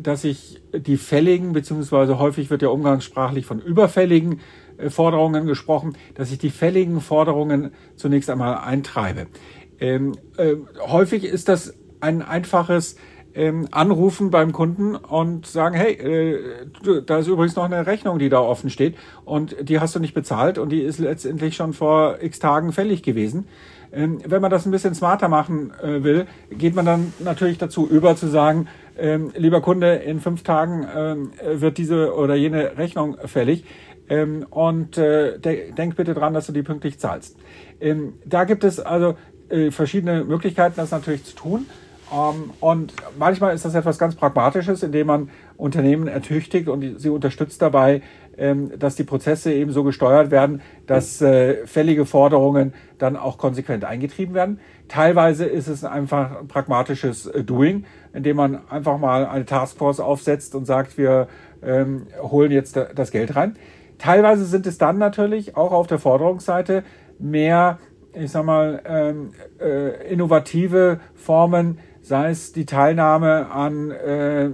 dass 0.00 0.24
ich 0.24 0.62
die 0.72 0.96
fälligen, 0.96 1.52
beziehungsweise 1.52 2.18
häufig 2.18 2.50
wird 2.50 2.62
ja 2.62 2.68
umgangssprachlich 2.68 3.46
von 3.46 3.60
überfälligen 3.60 4.40
äh, 4.78 4.90
Forderungen 4.90 5.46
gesprochen, 5.46 5.96
dass 6.14 6.32
ich 6.32 6.38
die 6.38 6.50
fälligen 6.50 7.00
Forderungen 7.00 7.70
zunächst 7.96 8.30
einmal 8.30 8.58
eintreibe. 8.58 9.26
Ähm, 9.78 10.12
äh, 10.36 10.54
häufig 10.80 11.24
ist 11.24 11.48
das 11.48 11.74
ein 12.00 12.22
einfaches 12.22 12.96
ähm, 13.34 13.66
Anrufen 13.70 14.30
beim 14.30 14.52
Kunden 14.52 14.94
und 14.94 15.46
sagen, 15.46 15.74
hey, 15.74 15.92
äh, 15.92 17.02
da 17.04 17.18
ist 17.18 17.26
übrigens 17.26 17.56
noch 17.56 17.64
eine 17.64 17.86
Rechnung, 17.86 18.18
die 18.18 18.28
da 18.28 18.40
offen 18.40 18.70
steht 18.70 18.96
und 19.24 19.56
die 19.60 19.80
hast 19.80 19.94
du 19.94 20.00
nicht 20.00 20.14
bezahlt 20.14 20.58
und 20.58 20.70
die 20.70 20.82
ist 20.82 20.98
letztendlich 20.98 21.56
schon 21.56 21.72
vor 21.72 22.18
x 22.20 22.38
Tagen 22.38 22.72
fällig 22.72 23.02
gewesen. 23.02 23.46
Ähm, 23.92 24.20
wenn 24.26 24.42
man 24.42 24.50
das 24.50 24.66
ein 24.66 24.70
bisschen 24.70 24.94
smarter 24.94 25.28
machen 25.28 25.72
äh, 25.82 26.02
will, 26.02 26.26
geht 26.50 26.74
man 26.74 26.84
dann 26.84 27.12
natürlich 27.20 27.58
dazu 27.58 27.88
über 27.88 28.16
zu 28.16 28.28
sagen, 28.28 28.68
ähm, 28.98 29.32
lieber 29.36 29.60
Kunde, 29.60 29.94
in 29.96 30.20
fünf 30.20 30.42
Tagen 30.42 30.86
ähm, 30.94 31.32
wird 31.42 31.78
diese 31.78 32.14
oder 32.14 32.34
jene 32.34 32.76
Rechnung 32.78 33.16
fällig. 33.24 33.64
Ähm, 34.08 34.46
und 34.50 34.98
äh, 34.98 35.38
de 35.38 35.72
denk 35.72 35.96
bitte 35.96 36.14
dran, 36.14 36.34
dass 36.34 36.46
du 36.46 36.52
die 36.52 36.62
pünktlich 36.62 36.98
zahlst. 36.98 37.36
Ähm, 37.80 38.14
da 38.24 38.44
gibt 38.44 38.64
es 38.64 38.78
also 38.78 39.16
äh, 39.48 39.70
verschiedene 39.70 40.24
Möglichkeiten, 40.24 40.74
das 40.76 40.90
natürlich 40.90 41.24
zu 41.24 41.34
tun. 41.34 41.66
Ähm, 42.12 42.50
und 42.60 42.92
manchmal 43.18 43.54
ist 43.54 43.64
das 43.64 43.74
etwas 43.74 43.98
ganz 43.98 44.14
Pragmatisches, 44.14 44.82
indem 44.82 45.06
man 45.06 45.30
Unternehmen 45.56 46.06
ertüchtigt 46.06 46.68
und 46.68 47.00
sie 47.00 47.08
unterstützt 47.08 47.62
dabei, 47.62 48.02
dass 48.78 48.96
die 48.96 49.04
Prozesse 49.04 49.52
eben 49.52 49.70
so 49.70 49.84
gesteuert 49.84 50.30
werden, 50.30 50.60
dass 50.86 51.22
äh, 51.22 51.66
fällige 51.66 52.04
Forderungen 52.04 52.74
dann 52.98 53.16
auch 53.16 53.38
konsequent 53.38 53.84
eingetrieben 53.84 54.34
werden. 54.34 54.60
Teilweise 54.88 55.44
ist 55.44 55.68
es 55.68 55.84
einfach 55.84 56.40
ein 56.40 56.48
pragmatisches 56.48 57.26
äh, 57.26 57.44
Doing, 57.44 57.84
indem 58.12 58.36
man 58.36 58.68
einfach 58.68 58.98
mal 58.98 59.26
eine 59.26 59.44
Taskforce 59.44 60.00
aufsetzt 60.00 60.54
und 60.54 60.64
sagt, 60.64 60.98
wir 60.98 61.28
ähm, 61.62 62.06
holen 62.20 62.50
jetzt 62.50 62.78
das 62.94 63.10
Geld 63.10 63.36
rein. 63.36 63.56
Teilweise 63.98 64.44
sind 64.44 64.66
es 64.66 64.78
dann 64.78 64.98
natürlich 64.98 65.56
auch 65.56 65.72
auf 65.72 65.86
der 65.86 65.98
Forderungsseite 65.98 66.84
mehr, 67.18 67.78
ich 68.12 68.30
sag 68.30 68.44
mal, 68.44 68.82
ähm, 68.84 69.30
äh, 69.60 70.12
innovative 70.12 71.00
Formen, 71.14 71.78
sei 72.04 72.30
es 72.30 72.52
die 72.52 72.66
Teilnahme 72.66 73.50
an 73.50 73.90
äh, 73.90 74.44
äh, 74.44 74.50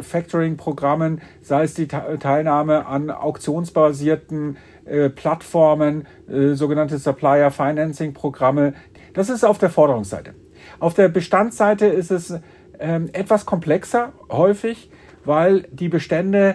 Factoring-Programmen, 0.00 1.20
sei 1.42 1.64
es 1.64 1.74
die 1.74 1.88
Teilnahme 1.88 2.86
an 2.86 3.10
auktionsbasierten 3.10 4.56
äh, 4.84 5.10
Plattformen, 5.10 6.06
äh, 6.28 6.54
sogenannte 6.54 6.98
Supplier 6.98 7.50
Financing 7.50 8.14
Programme. 8.14 8.74
Das 9.12 9.28
ist 9.28 9.44
auf 9.44 9.58
der 9.58 9.70
Forderungsseite. 9.70 10.34
Auf 10.78 10.94
der 10.94 11.08
Bestandsseite 11.08 11.86
ist 11.86 12.12
es 12.12 12.32
ähm, 12.78 13.10
etwas 13.12 13.44
komplexer 13.44 14.12
häufig, 14.30 14.90
weil 15.24 15.66
die 15.72 15.88
Bestände 15.88 16.54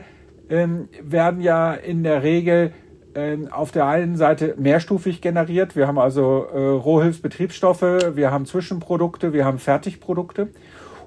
ähm, 0.50 0.88
werden 1.02 1.42
ja 1.42 1.74
in 1.74 2.04
der 2.04 2.24
Regel 2.24 2.72
auf 3.52 3.72
der 3.72 3.88
einen 3.88 4.16
Seite 4.16 4.56
mehrstufig 4.58 5.22
generiert. 5.22 5.76
Wir 5.76 5.88
haben 5.88 6.00
also 6.00 6.46
äh, 6.54 6.58
Rohhilfsbetriebsstoffe, 6.58 7.82
wir 7.82 8.32
haben 8.32 8.46
Zwischenprodukte, 8.46 9.34
wir 9.34 9.44
haben 9.44 9.60
Fertigprodukte. 9.60 10.48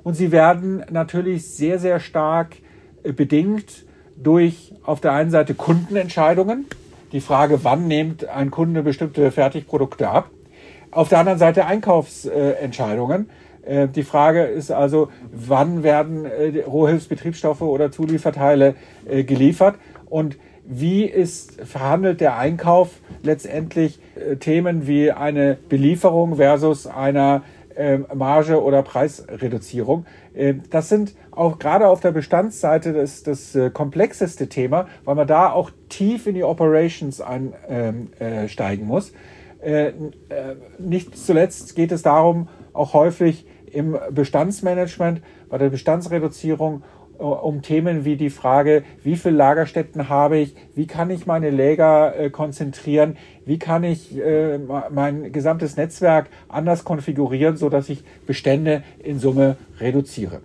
Und 0.02 0.14
sie 0.14 0.30
werden 0.30 0.84
natürlich 0.90 1.46
sehr, 1.46 1.78
sehr 1.78 1.99
stark 1.99 2.56
äh, 3.02 3.12
bedingt 3.12 3.87
durch 4.16 4.75
auf 4.84 5.00
der 5.00 5.12
einen 5.12 5.30
Seite 5.30 5.54
Kundenentscheidungen. 5.54 6.66
Die 7.12 7.20
Frage, 7.20 7.64
wann 7.64 7.88
nimmt 7.88 8.28
ein 8.28 8.50
Kunde 8.50 8.82
bestimmte 8.82 9.30
Fertigprodukte 9.30 10.08
ab. 10.08 10.30
Auf 10.90 11.08
der 11.08 11.20
anderen 11.20 11.38
Seite 11.38 11.64
Einkaufsentscheidungen. 11.64 13.30
Äh, 13.64 13.88
die 13.88 14.02
Frage 14.02 14.44
ist 14.44 14.70
also, 14.70 15.08
wann 15.32 15.82
werden 15.82 16.26
äh, 16.26 16.61
Rohhilfsbetriebsstoffe 16.61 17.62
oder 17.62 17.90
Zulieferteile 17.90 18.75
geliefert 19.06 19.76
und 20.06 20.37
wie 20.66 21.04
ist 21.04 21.61
verhandelt 21.62 22.21
der 22.21 22.38
Einkauf 22.38 23.00
letztendlich 23.23 23.99
Themen 24.40 24.87
wie 24.87 25.12
eine 25.12 25.59
Belieferung 25.68 26.37
versus 26.37 26.87
einer 26.87 27.42
Marge 28.14 28.62
oder 28.62 28.83
Preisreduzierung. 28.83 30.06
Das 30.71 30.88
sind 30.88 31.14
auch 31.33 31.59
gerade 31.59 31.88
auf 31.88 32.00
der 32.00 32.12
Bestandsseite 32.12 32.92
das, 32.92 33.25
das 33.25 33.59
komplexeste 33.73 34.49
Thema, 34.49 34.87
weil 35.04 35.16
man 35.16 35.26
da 35.26 35.50
auch 35.50 35.71
tief 35.88 36.26
in 36.26 36.35
die 36.35 36.44
Operations 36.44 37.21
einsteigen 37.21 38.87
muss. 38.87 39.12
Nicht 40.78 41.18
zuletzt 41.18 41.75
geht 41.75 41.90
es 41.90 42.02
darum, 42.02 42.49
auch 42.73 42.94
häufig 42.94 43.44
im 43.75 43.99
Bestandsmanagement, 44.11 45.21
bei 45.49 45.59
der 45.59 45.68
Bestandsreduzierung 45.68 46.83
äh, 46.83 46.83
um 47.18 47.62
Themen 47.62 48.04
wie 48.04 48.16
die 48.16 48.30
Frage, 48.30 48.85
wie 49.02 49.16
viele 49.16 49.37
Lagerstätten 49.37 50.09
habe 50.09 50.38
ich, 50.38 50.54
wie 50.75 50.87
kann 50.87 51.11
ich 51.11 51.26
meine 51.26 51.50
Lager 51.50 52.18
äh, 52.18 52.30
konzentrieren, 52.30 53.16
wie 53.44 53.59
kann 53.59 53.85
ich 53.85 54.16
äh, 54.18 54.59
mein 54.90 55.33
gesamtes 55.33 55.76
Netzwerk 55.76 56.28
anders 56.49 56.85
konfigurieren, 56.85 57.56
so 57.56 57.68
dass 57.68 57.88
ich 57.88 58.04
Bestände 58.26 58.83
in 59.02 59.18
Summe 59.18 59.56
reduziere. 59.80 60.40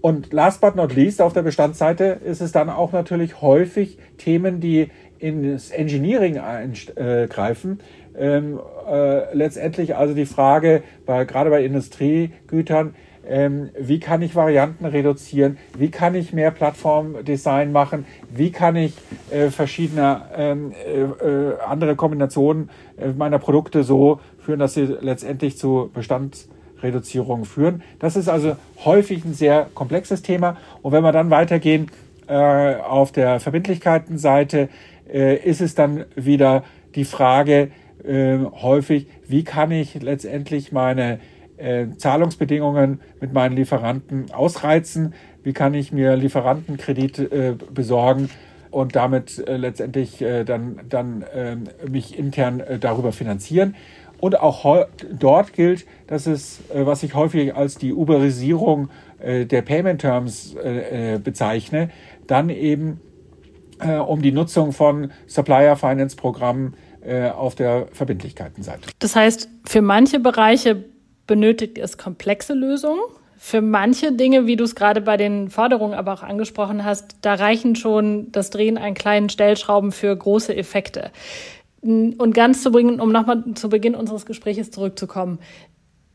Und 0.00 0.32
last 0.32 0.60
but 0.60 0.76
not 0.76 0.94
least, 0.94 1.20
auf 1.20 1.32
der 1.32 1.42
Bestandsseite 1.42 2.18
ist 2.24 2.40
es 2.40 2.52
dann 2.52 2.70
auch 2.70 2.92
natürlich 2.92 3.42
häufig 3.42 3.98
Themen, 4.16 4.60
die 4.60 4.90
ins 5.18 5.70
Engineering 5.70 6.38
eingreifen, 6.38 7.80
ähm, 8.16 8.60
äh, 8.88 9.34
letztendlich 9.34 9.96
also 9.96 10.14
die 10.14 10.26
Frage, 10.26 10.82
bei, 11.06 11.24
gerade 11.24 11.50
bei 11.50 11.64
Industriegütern, 11.64 12.94
ähm, 13.28 13.70
wie 13.78 14.00
kann 14.00 14.22
ich 14.22 14.34
Varianten 14.34 14.84
reduzieren, 14.84 15.58
wie 15.76 15.90
kann 15.90 16.14
ich 16.14 16.32
mehr 16.32 16.50
Plattformdesign 16.50 17.72
machen, 17.72 18.06
wie 18.30 18.50
kann 18.50 18.76
ich 18.76 18.94
äh, 19.30 19.50
verschiedene 19.50 20.22
ähm, 20.36 20.72
äh, 20.72 21.02
äh 21.02 21.58
andere 21.66 21.96
Kombinationen 21.96 22.70
äh, 22.96 23.08
meiner 23.08 23.38
Produkte 23.38 23.84
so 23.84 24.20
führen, 24.38 24.58
dass 24.58 24.74
sie 24.74 24.84
letztendlich 25.00 25.58
zu 25.58 25.90
Bestandsreduzierungen 25.92 27.44
führen. 27.44 27.82
Das 27.98 28.16
ist 28.16 28.28
also 28.28 28.56
häufig 28.84 29.24
ein 29.24 29.34
sehr 29.34 29.68
komplexes 29.74 30.22
Thema. 30.22 30.56
Und 30.82 30.92
wenn 30.92 31.02
wir 31.02 31.12
dann 31.12 31.30
weitergehen 31.30 31.90
äh, 32.28 32.76
auf 32.76 33.12
der 33.12 33.40
Verbindlichkeitenseite, 33.40 34.68
ist 35.10 35.62
es 35.62 35.74
dann 35.74 36.04
wieder 36.16 36.64
die 36.94 37.06
Frage, 37.06 37.70
äh, 38.04 38.38
häufig, 38.62 39.06
wie 39.26 39.44
kann 39.44 39.70
ich 39.70 40.00
letztendlich 40.02 40.72
meine 40.72 41.20
äh, 41.58 41.86
Zahlungsbedingungen 41.96 43.00
mit 43.20 43.32
meinen 43.32 43.56
Lieferanten 43.56 44.30
ausreizen, 44.32 45.14
wie 45.42 45.52
kann 45.52 45.74
ich 45.74 45.92
mir 45.92 46.16
Lieferantenkredit 46.16 47.18
äh, 47.18 47.54
besorgen 47.72 48.30
und 48.70 48.96
damit 48.96 49.46
äh, 49.46 49.56
letztendlich 49.56 50.20
äh, 50.20 50.44
dann, 50.44 50.80
dann 50.88 51.24
ähm, 51.34 51.64
mich 51.88 52.18
intern 52.18 52.60
äh, 52.60 52.78
darüber 52.78 53.12
finanzieren. 53.12 53.74
Und 54.20 54.40
auch 54.40 54.86
dort 55.12 55.52
gilt, 55.52 55.86
dass 56.08 56.26
es, 56.26 56.58
was 56.74 57.04
ich 57.04 57.14
häufig 57.14 57.54
als 57.54 57.76
die 57.76 57.94
Uberisierung 57.94 58.88
der 59.22 59.62
Payment 59.62 60.00
Terms 60.00 60.56
bezeichne, 61.22 61.90
dann 62.26 62.50
eben 62.50 62.98
um 64.08 64.20
die 64.20 64.32
Nutzung 64.32 64.72
von 64.72 65.12
Supplier 65.28 65.76
Finance 65.76 66.16
Programmen 66.16 66.74
auf 67.36 67.54
der 67.54 67.86
Verbindlichkeitenseite. 67.92 68.88
Das 68.98 69.14
heißt, 69.14 69.48
für 69.64 69.82
manche 69.82 70.18
Bereiche 70.18 70.84
benötigt 71.28 71.78
es 71.78 71.96
komplexe 71.96 72.54
Lösungen. 72.54 73.00
Für 73.36 73.60
manche 73.60 74.10
Dinge, 74.10 74.46
wie 74.46 74.56
du 74.56 74.64
es 74.64 74.74
gerade 74.74 75.00
bei 75.00 75.16
den 75.16 75.48
Forderungen 75.48 75.94
aber 75.94 76.12
auch 76.12 76.24
angesprochen 76.24 76.84
hast, 76.84 77.18
da 77.22 77.34
reichen 77.34 77.76
schon 77.76 78.32
das 78.32 78.50
Drehen 78.50 78.76
an 78.76 78.94
kleinen 78.94 79.28
Stellschrauben 79.28 79.92
für 79.92 80.16
große 80.16 80.56
Effekte. 80.56 81.12
Und 81.80 82.32
ganz 82.34 82.64
zu 82.64 82.72
bringen, 82.72 83.00
um 83.00 83.12
nochmal 83.12 83.44
zu 83.54 83.68
Beginn 83.68 83.94
unseres 83.94 84.26
Gesprächs 84.26 84.72
zurückzukommen. 84.72 85.38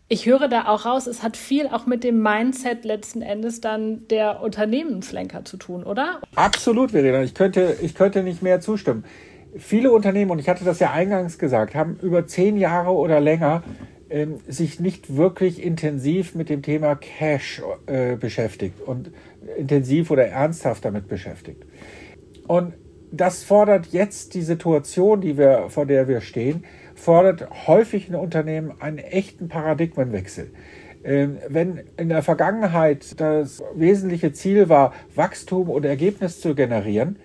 Ich 0.10 0.26
höre 0.26 0.50
da 0.50 0.68
auch 0.68 0.86
raus, 0.86 1.08
es 1.08 1.24
hat 1.24 1.38
viel 1.38 1.68
auch 1.68 1.86
mit 1.86 2.04
dem 2.04 2.22
Mindset 2.22 2.84
letzten 2.84 3.22
Endes 3.22 3.62
dann 3.62 4.06
der 4.10 4.42
Unternehmenslenker 4.42 5.46
zu 5.46 5.56
tun, 5.56 5.86
oder? 5.86 6.20
Absolut, 6.36 6.92
Verena. 6.92 7.24
Ich 7.24 7.34
könnte, 7.34 7.78
ich 7.82 7.96
könnte 7.96 8.22
nicht 8.22 8.44
mehr 8.44 8.60
zustimmen 8.60 9.06
viele 9.58 9.92
Unternehmen, 9.92 10.32
und 10.32 10.40
ich 10.40 10.50
hatte 10.50 10.66
das 10.66 10.80
ja 10.80 10.92
eingangs 10.92 11.38
gesagt, 11.38 11.76
haben 11.76 11.98
über 12.02 12.26
zehn 12.28 12.58
Jahre 12.58 12.92
oder 12.92 13.20
länger 13.20 13.64
äh, 14.14 14.28
sich 14.48 14.80
nicht 14.80 15.16
wirklich 15.18 15.64
intensiv 15.64 16.36
mit 16.36 16.48
dem 16.50 16.62
Thema 16.62 16.94
Cash 16.96 17.64
äh, 17.88 18.16
beschäftigt 18.16 18.80
und 18.80 19.10
intensiv 19.58 20.12
oder 20.12 20.28
ernsthaft 20.28 20.86
damit 20.86 21.08
beschäftigt. 21.08 21.64
Und 22.48 22.74
das 23.12 23.44
fordert 23.44 23.88
jetzt 23.88 24.36
die 24.36 24.44
Situation, 24.44 25.22
die 25.22 25.36
wir, 25.38 25.66
vor 25.70 25.88
der 25.88 26.08
wir 26.08 26.22
stehen, 26.22 26.64
fordert 26.94 27.68
häufig 27.68 28.08
in 28.08 28.14
Unternehmen 28.14 28.74
einen 28.80 29.00
echten 29.00 29.48
Paradigmenwechsel. 29.48 30.52
Ähm, 31.04 31.38
wenn 31.50 31.82
in 31.98 32.10
der 32.10 32.22
Vergangenheit 32.22 33.20
das 33.20 33.64
wesentliche 33.74 34.32
Ziel 34.32 34.70
war, 34.70 34.94
Wachstum 35.16 35.72
und 35.72 35.86
Ergebnis 35.86 36.40
zu 36.40 36.54
generieren, 36.54 37.18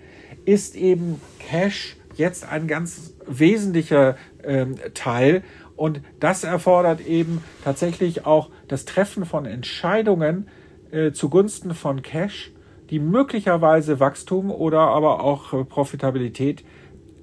ist 0.45 0.75
eben 0.75 1.21
Cash 1.37 1.97
jetzt 2.15 2.51
ein 2.51 2.67
ganz 2.67 3.13
wesentlicher 3.27 4.17
ähm, 4.43 4.75
Teil. 4.95 5.43
Und 5.79 6.01
das 6.19 6.43
erfordert 6.43 6.99
eben 6.99 7.41
tatsächlich 7.63 8.25
auch 8.25 8.49
das 8.67 8.83
Treffen 8.83 9.23
von 9.23 9.45
Entscheidungen 9.45 10.49
äh, 10.91 11.13
zugunsten 11.13 11.73
von 11.73 12.01
Cash, 12.01 12.51
die 12.89 12.99
möglicherweise 12.99 14.01
Wachstum 14.01 14.51
oder 14.51 14.79
aber 14.79 15.23
auch 15.23 15.53
äh, 15.53 15.63
Profitabilität 15.63 16.65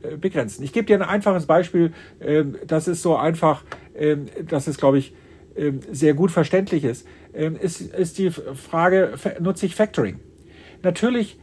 äh, 0.02 0.16
begrenzen. 0.16 0.64
Ich 0.64 0.72
gebe 0.72 0.86
dir 0.86 0.96
ein 0.96 1.06
einfaches 1.06 1.44
Beispiel. 1.44 1.92
Ähm, 2.18 2.56
das 2.66 2.88
ist 2.88 3.02
so 3.02 3.14
einfach, 3.14 3.62
ähm, 3.94 4.24
dass 4.48 4.68
es, 4.68 4.78
glaube 4.78 4.96
ich, 4.96 5.14
ähm, 5.54 5.80
sehr 5.92 6.14
gut 6.14 6.30
verständlich 6.30 6.84
ist. 6.84 7.06
Ist, 7.34 7.82
ist 7.82 8.16
die 8.16 8.30
Frage, 8.30 9.12
nutze 9.40 9.66
ich 9.66 9.74
Factoring? 9.74 10.20
Natürlich 10.82 11.38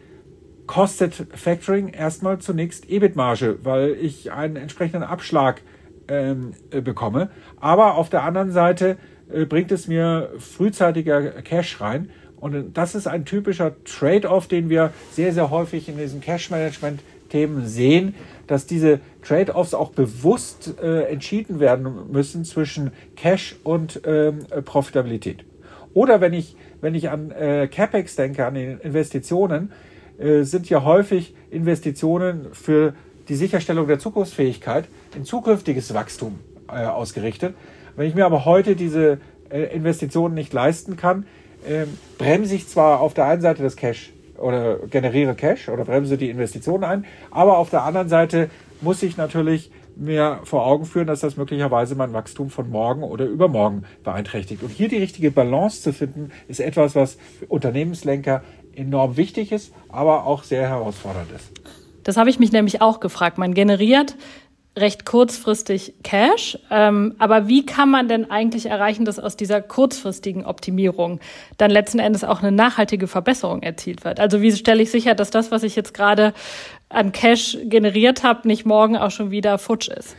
kostet 0.66 1.14
Factoring 1.14 1.90
erstmal 1.90 2.40
zunächst 2.40 2.90
EBIT-Marge, 2.90 3.60
weil 3.62 3.92
ich 4.02 4.32
einen 4.32 4.56
entsprechenden 4.56 5.04
Abschlag 5.04 5.62
ähm, 6.08 6.54
äh, 6.72 6.82
bekomme. 6.82 7.30
Aber 7.60 7.96
auf 7.96 8.10
der 8.10 8.24
anderen 8.24 8.52
Seite 8.52 8.98
äh, 9.32 9.46
bringt 9.46 9.72
es 9.72 9.88
mir 9.88 10.32
frühzeitiger 10.38 11.42
Cash 11.42 11.82
rein. 11.82 12.10
Und 12.38 12.78
das 12.78 12.94
ist 12.94 13.08
ein 13.08 13.26
typischer 13.26 13.74
Trade-off, 13.86 14.48
den 14.48 14.70
wir 14.70 14.92
sehr, 15.12 15.32
sehr 15.32 15.50
häufig 15.50 15.88
in 15.88 15.98
diesen 15.98 16.20
Cash-Management-Themen 16.20 17.66
sehen, 17.68 18.16
dass 18.48 18.66
diese 18.66 19.00
Trade-offs 19.22 19.74
auch 19.74 19.92
bewusst 19.92 20.76
äh, 20.82 21.04
entschieden 21.04 21.62
werden 21.62 22.12
müssen 22.12 22.44
zwischen 22.44 22.92
Cash 23.16 23.56
und 23.64 24.02
ähm, 24.06 24.40
Profitabilität. 24.66 25.46
Oder 25.94 26.20
wenn 26.20 26.34
ich, 26.34 26.58
wenn 26.82 26.96
ich 26.96 27.10
an 27.10 27.32
äh, 27.32 27.70
CapEx 27.70 28.18
denke, 28.18 28.46
an 28.46 28.56
Investitionen, 28.58 29.72
äh, 30.18 30.44
sind 30.44 30.70
ja 30.70 30.84
häufig 30.84 31.34
Investitionen 31.50 32.48
für 32.52 32.94
die 33.30 33.36
Sicherstellung 33.36 33.88
der 33.88 34.00
Zukunftsfähigkeit 34.00 34.86
in 35.16 35.26
zukünftiges 35.26 35.94
Wachstum 35.94 36.40
äh, 36.68 36.86
ausgerichtet. 36.86 37.56
Wenn 37.96 38.08
ich 38.08 38.16
mir 38.16 38.26
aber 38.26 38.46
heute 38.46 38.76
diese 38.76 39.20
äh, 39.50 39.76
Investitionen 39.76 40.34
nicht 40.34 40.54
leisten 40.54 40.98
kann, 40.98 41.26
äh, 41.68 41.86
bremse 42.18 42.56
ich 42.56 42.68
zwar 42.68 43.00
auf 43.00 43.14
der 43.14 43.26
einen 43.26 43.42
Seite 43.42 43.64
das 43.64 43.76
Cash 43.76 44.12
oder 44.38 44.80
generiere 44.90 45.36
Cash 45.36 45.70
oder 45.70 45.86
bremse 45.86 46.18
die 46.18 46.30
Investitionen 46.30 46.84
ein, 46.84 47.06
aber 47.32 47.58
auf 47.58 47.70
der 47.70 47.84
anderen 47.84 48.10
Seite 48.10 48.50
muss 48.82 49.02
ich 49.04 49.16
natürlich 49.16 49.72
mir 49.96 50.40
vor 50.44 50.66
Augen 50.66 50.86
führen, 50.86 51.08
dass 51.08 51.20
das 51.20 51.38
möglicherweise 51.38 51.96
mein 51.96 52.14
Wachstum 52.14 52.50
von 52.50 52.70
morgen 52.70 53.04
oder 53.04 53.26
übermorgen 53.26 53.84
beeinträchtigt. 54.04 54.64
Und 54.64 54.72
hier 54.72 54.90
die 54.90 54.98
richtige 54.98 55.32
Balance 55.32 55.82
zu 55.82 55.94
finden, 55.94 56.32
ist 56.48 56.60
etwas, 56.60 56.96
was 56.96 57.18
für 57.40 57.46
Unternehmenslenker 57.46 58.42
enorm 58.76 59.18
wichtig 59.18 59.52
ist, 59.52 59.72
aber 59.90 60.26
auch 60.26 60.44
sehr 60.44 60.68
herausfordernd 60.68 61.32
ist. 61.32 61.52
Das 62.04 62.18
habe 62.18 62.30
ich 62.30 62.40
mich 62.40 62.52
nämlich 62.52 62.82
auch 62.82 63.00
gefragt. 63.00 63.38
Man 63.38 63.54
generiert 63.54 64.16
recht 64.78 65.06
kurzfristig 65.06 65.94
Cash, 66.04 66.58
ähm, 66.72 67.14
aber 67.20 67.48
wie 67.48 67.64
kann 67.66 67.92
man 67.92 68.08
denn 68.08 68.32
eigentlich 68.32 68.66
erreichen, 68.66 69.06
dass 69.06 69.20
aus 69.20 69.38
dieser 69.38 69.62
kurzfristigen 69.62 70.46
Optimierung 70.46 71.20
dann 71.58 71.70
letzten 71.70 72.00
Endes 72.00 72.24
auch 72.24 72.42
eine 72.42 72.52
nachhaltige 72.52 73.08
Verbesserung 73.08 73.62
erzielt 73.62 74.04
wird? 74.04 74.20
Also 74.20 74.42
wie 74.42 74.52
stelle 74.52 74.82
ich 74.82 74.90
sicher, 74.90 75.14
dass 75.14 75.30
das, 75.30 75.52
was 75.52 75.62
ich 75.62 75.76
jetzt 75.76 75.94
gerade 75.94 76.34
an 76.90 77.12
Cash 77.12 77.58
generiert 77.66 78.24
habe, 78.24 78.48
nicht 78.48 78.66
morgen 78.66 78.98
auch 78.98 79.12
schon 79.12 79.30
wieder 79.30 79.60
futsch 79.60 79.90
ist? 79.90 80.16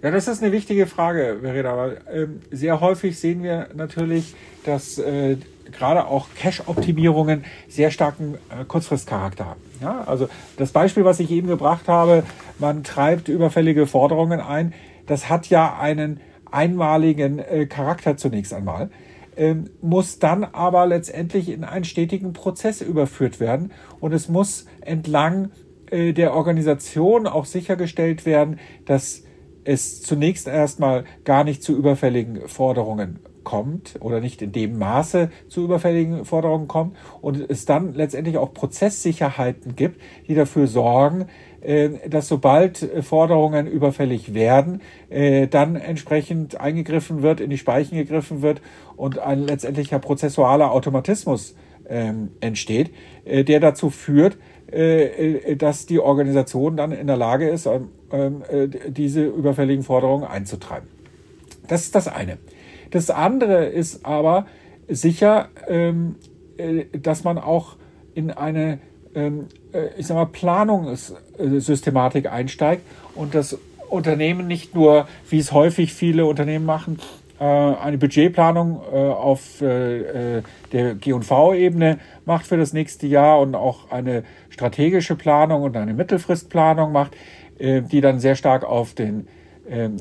Ja, 0.00 0.12
das 0.12 0.28
ist 0.28 0.42
eine 0.42 0.52
wichtige 0.52 0.86
Frage, 0.86 1.38
Verena. 1.40 1.76
Weil, 1.76 2.00
ähm, 2.12 2.40
sehr 2.50 2.80
häufig 2.80 3.18
sehen 3.18 3.42
wir 3.42 3.68
natürlich, 3.74 4.34
dass 4.64 4.98
äh, 4.98 5.36
gerade 5.72 6.06
auch 6.06 6.28
Cache-Optimierungen 6.36 7.44
sehr 7.68 7.90
starken 7.90 8.34
äh, 8.50 8.64
Kurzfristcharakter 8.64 9.46
haben. 9.46 9.60
Ja, 9.82 10.04
also 10.06 10.28
das 10.56 10.70
Beispiel, 10.70 11.04
was 11.04 11.18
ich 11.20 11.30
eben 11.30 11.48
gebracht 11.48 11.88
habe, 11.88 12.22
man 12.58 12.84
treibt 12.84 13.28
überfällige 13.28 13.86
Forderungen 13.86 14.40
ein, 14.40 14.72
das 15.06 15.28
hat 15.28 15.48
ja 15.48 15.78
einen 15.78 16.20
einmaligen 16.50 17.40
äh, 17.40 17.66
Charakter 17.66 18.16
zunächst 18.16 18.54
einmal. 18.54 18.90
ähm, 19.38 19.70
muss 19.80 20.18
dann 20.18 20.44
aber 20.44 20.86
letztendlich 20.86 21.48
in 21.48 21.64
einen 21.64 21.84
stetigen 21.84 22.32
Prozess 22.32 22.80
überführt 22.80 23.40
werden 23.40 23.72
und 24.00 24.12
es 24.12 24.28
muss 24.28 24.66
entlang 24.80 25.50
äh, 25.90 26.12
der 26.12 26.34
Organisation 26.34 27.26
auch 27.26 27.44
sichergestellt 27.44 28.26
werden, 28.26 28.58
dass 28.84 29.22
es 29.68 30.00
zunächst 30.00 30.48
erstmal 30.48 31.04
gar 31.24 31.44
nicht 31.44 31.62
zu 31.62 31.76
überfälligen 31.76 32.48
Forderungen 32.48 33.18
kommt 33.44 33.96
oder 34.00 34.20
nicht 34.20 34.40
in 34.40 34.50
dem 34.52 34.78
Maße 34.78 35.30
zu 35.48 35.62
überfälligen 35.62 36.24
Forderungen 36.24 36.68
kommt 36.68 36.96
und 37.20 37.38
es 37.50 37.66
dann 37.66 37.92
letztendlich 37.92 38.38
auch 38.38 38.54
Prozesssicherheiten 38.54 39.76
gibt, 39.76 40.00
die 40.26 40.34
dafür 40.34 40.68
sorgen, 40.68 41.26
äh, 41.60 42.08
dass 42.08 42.28
sobald 42.28 42.78
Forderungen 43.02 43.66
überfällig 43.66 44.32
werden, 44.32 44.80
äh, 45.10 45.48
dann 45.48 45.76
entsprechend 45.76 46.58
eingegriffen 46.58 47.20
wird, 47.20 47.40
in 47.40 47.50
die 47.50 47.58
Speichen 47.58 47.96
gegriffen 47.96 48.40
wird 48.40 48.62
und 48.96 49.18
ein 49.18 49.40
letztendlicher 49.40 49.98
prozessualer 49.98 50.72
Automatismus 50.72 51.54
ähm, 51.88 52.30
entsteht, 52.40 52.90
äh, 53.26 53.44
der 53.44 53.60
dazu 53.60 53.90
führt, 53.90 54.38
dass 54.70 55.86
die 55.86 55.98
Organisation 55.98 56.76
dann 56.76 56.92
in 56.92 57.06
der 57.06 57.16
Lage 57.16 57.48
ist, 57.48 57.66
ähm, 57.66 58.42
diese 58.86 59.24
überfälligen 59.24 59.82
Forderungen 59.82 60.24
einzutreiben. 60.24 60.86
Das 61.68 61.84
ist 61.84 61.94
das 61.94 62.08
eine. 62.08 62.36
Das 62.90 63.10
andere 63.10 63.66
ist 63.66 64.04
aber 64.04 64.46
sicher, 64.88 65.48
ähm, 65.68 66.16
äh, 66.56 66.86
dass 66.98 67.22
man 67.24 67.38
auch 67.38 67.76
in 68.14 68.30
eine, 68.30 68.78
ähm, 69.14 69.46
äh, 69.72 69.88
ich 69.98 70.06
sag 70.06 70.16
mal, 70.16 70.26
Planungssystematik 70.26 72.30
einsteigt 72.30 72.82
und 73.14 73.34
das 73.34 73.58
Unternehmen 73.90 74.46
nicht 74.46 74.74
nur, 74.74 75.08
wie 75.28 75.38
es 75.38 75.52
häufig 75.52 75.92
viele 75.94 76.26
Unternehmen 76.26 76.66
machen, 76.66 76.98
äh, 76.98 77.02
eine 77.38 77.98
Budgetplanung 77.98 78.80
auf 78.80 79.58
der 79.60 80.42
G&V-Ebene 80.72 81.98
macht 82.24 82.46
für 82.46 82.56
das 82.56 82.72
nächste 82.72 83.06
Jahr 83.06 83.40
und 83.40 83.54
auch 83.54 83.90
eine 83.90 84.24
strategische 84.50 85.14
Planung 85.14 85.62
und 85.62 85.76
eine 85.76 85.94
Mittelfristplanung 85.94 86.90
macht, 86.90 87.16
die 87.60 88.00
dann 88.00 88.18
sehr 88.18 88.34
stark 88.34 88.64
auf 88.64 88.94
den 88.94 89.28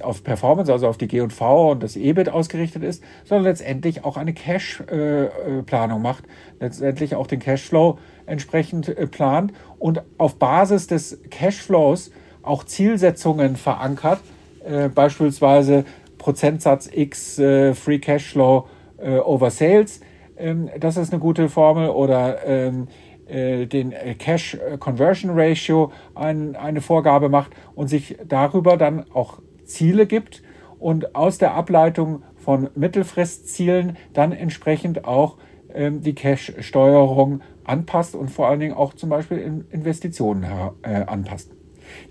auf 0.02 0.24
Performance, 0.24 0.72
also 0.72 0.88
auf 0.88 0.98
die 0.98 1.08
G&V 1.08 1.72
und 1.72 1.84
das 1.84 1.96
EBIT 1.98 2.30
ausgerichtet 2.30 2.84
ist, 2.84 3.04
sondern 3.26 3.44
letztendlich 3.44 4.06
auch 4.06 4.16
eine 4.16 4.34
Cash-Planung 4.34 6.02
macht, 6.02 6.24
letztendlich 6.60 7.16
auch 7.16 7.28
den 7.28 7.40
Cashflow 7.40 8.00
entsprechend 8.28 8.90
äh, 8.90 9.08
plant 9.08 9.54
und 9.80 10.04
auf 10.18 10.36
Basis 10.36 10.88
des 10.88 11.20
Cashflows 11.30 12.12
auch 12.44 12.64
Zielsetzungen 12.64 13.56
verankert, 13.56 14.20
äh, 14.66 14.90
beispielsweise 14.90 15.86
Prozentsatz 16.28 16.90
X 16.92 17.40
äh, 17.40 17.74
Free 17.74 18.00
Cashflow 18.00 18.68
over 19.00 19.52
Sales, 19.52 20.02
ähm, 20.38 20.70
das 20.80 20.98
ist 20.98 21.14
eine 21.14 21.22
gute 21.22 21.48
Formel 21.48 21.90
oder 21.90 22.46
ähm, 22.46 22.88
den 23.30 23.94
Cash 24.18 24.58
Conversion 24.80 25.32
Ratio 25.38 25.92
eine 26.16 26.80
Vorgabe 26.80 27.28
macht 27.28 27.52
und 27.76 27.90
sich 27.90 28.18
darüber 28.26 28.78
dann 28.78 29.04
auch 29.14 29.40
Ziele 29.66 30.08
gibt 30.08 30.42
und 30.80 31.16
aus 31.16 31.38
der 31.38 31.54
Ableitung 31.54 32.24
von 32.38 32.70
Mittelfristzielen 32.76 33.98
dann 34.14 34.32
entsprechend 34.32 35.06
auch 35.06 35.38
ähm, 35.74 36.02
die 36.02 36.16
Cash-Steuerung 36.16 37.42
anpasst 37.66 38.16
und 38.16 38.30
vor 38.32 38.48
allen 38.48 38.60
Dingen 38.60 38.74
auch 38.74 38.94
zum 38.94 39.10
Beispiel 39.10 39.38
in 39.38 39.66
Investitionen 39.70 40.46
äh, 40.84 41.04
anpasst. 41.06 41.52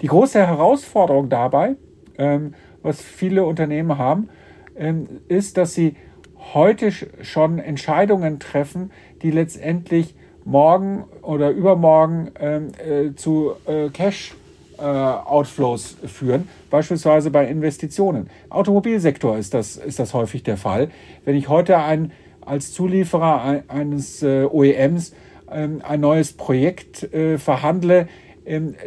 Die 0.03 0.07
große 0.07 0.47
Herausforderung 0.47 1.29
dabei, 1.29 1.77
ähm, 2.19 2.55
was 2.87 3.03
viele 3.03 3.45
Unternehmen 3.45 3.99
haben, 3.99 4.29
ähm, 4.77 5.09
ist, 5.29 5.59
dass 5.59 5.75
sie 5.75 5.97
heute 6.55 6.93
schon 6.93 7.59
Entscheidungen 7.59 8.39
treffen, 8.39 8.93
die 9.23 9.31
letztendlich 9.31 10.15
morgen 10.45 11.05
oder 11.23 11.51
übermorgen 11.51 12.31
ähm, 12.39 12.69
äh, 12.79 13.15
zu 13.17 13.55
äh, 13.67 13.89
Cash 13.89 14.35
äh, 14.79 16.07
führen, 16.07 16.49
beispielsweise 16.71 17.31
bei 17.31 17.49
Investitionen. 17.49 18.31
Automobilsektor 18.51 19.37
ist 19.37 19.55
das, 19.55 19.77
ist 19.77 19.99
das 19.99 20.15
häufig 20.15 20.45
der 20.45 20.57
Fall. 20.57 20.91
Wenn 21.25 21.35
ich 21.35 21.49
heute 21.49 21.79
ein, 21.79 22.13
als 22.43 22.73
Zulieferer 22.73 23.65
eines 23.67 24.23
OEMs 24.23 25.15
ähm, 25.51 25.81
ein 25.83 26.01
neues 26.01 26.33
Projekt 26.35 27.09
verhandle, 27.39 28.07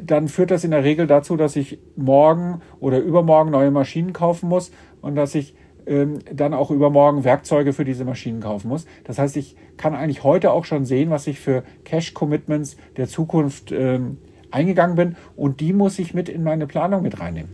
dann 0.01 0.27
führt 0.27 0.51
das 0.51 0.63
in 0.63 0.71
der 0.71 0.83
Regel 0.83 1.05
dazu, 1.07 1.35
dass 1.35 1.55
ich 1.55 1.79
morgen 1.95 2.61
oder 2.79 2.99
übermorgen 2.99 3.51
neue 3.51 3.71
Maschinen 3.71 4.13
kaufen 4.13 4.47
muss 4.47 4.71
und 5.01 5.15
dass 5.15 5.35
ich 5.35 5.55
ähm, 5.85 6.19
dann 6.31 6.53
auch 6.53 6.71
übermorgen 6.71 7.23
Werkzeuge 7.23 7.73
für 7.73 7.83
diese 7.83 8.05
Maschinen 8.05 8.41
kaufen 8.41 8.69
muss. 8.69 8.85
Das 9.03 9.17
heißt, 9.17 9.35
ich 9.37 9.55
kann 9.75 9.95
eigentlich 9.95 10.23
heute 10.23 10.51
auch 10.51 10.65
schon 10.65 10.85
sehen, 10.85 11.09
was 11.09 11.27
ich 11.27 11.39
für 11.39 11.63
Cash-Commitments 11.83 12.77
der 12.95 13.07
Zukunft 13.07 13.71
ähm, 13.71 14.17
eingegangen 14.51 14.95
bin 14.95 15.15
und 15.35 15.59
die 15.59 15.73
muss 15.73 15.99
ich 15.99 16.13
mit 16.13 16.29
in 16.29 16.43
meine 16.43 16.67
Planung 16.67 17.01
mit 17.01 17.19
reinnehmen. 17.19 17.51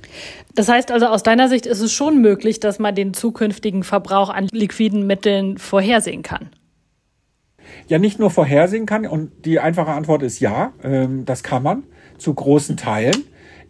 Das 0.54 0.70
heißt 0.70 0.92
also, 0.92 1.08
aus 1.08 1.24
deiner 1.24 1.50
Sicht 1.50 1.66
ist 1.66 1.82
es 1.82 1.92
schon 1.92 2.22
möglich, 2.22 2.60
dass 2.60 2.80
man 2.80 2.96
den 2.96 3.14
zukünftigen 3.14 3.84
Verbrauch 3.84 4.30
an 4.30 4.48
liquiden 4.52 5.08
Mitteln 5.08 5.58
vorhersehen 5.58 6.22
kann. 6.22 6.50
Ja, 7.88 8.00
nicht 8.00 8.20
nur 8.20 8.30
vorhersehen 8.30 8.86
kann 8.86 9.06
und 9.06 9.46
die 9.46 9.60
einfache 9.60 9.92
Antwort 9.92 10.24
ist 10.24 10.40
ja, 10.40 10.74
ähm, 10.84 11.26
das 11.26 11.44
kann 11.44 11.64
man 11.64 11.84
zu 12.18 12.34
großen 12.34 12.78
Teilen. 12.78 13.24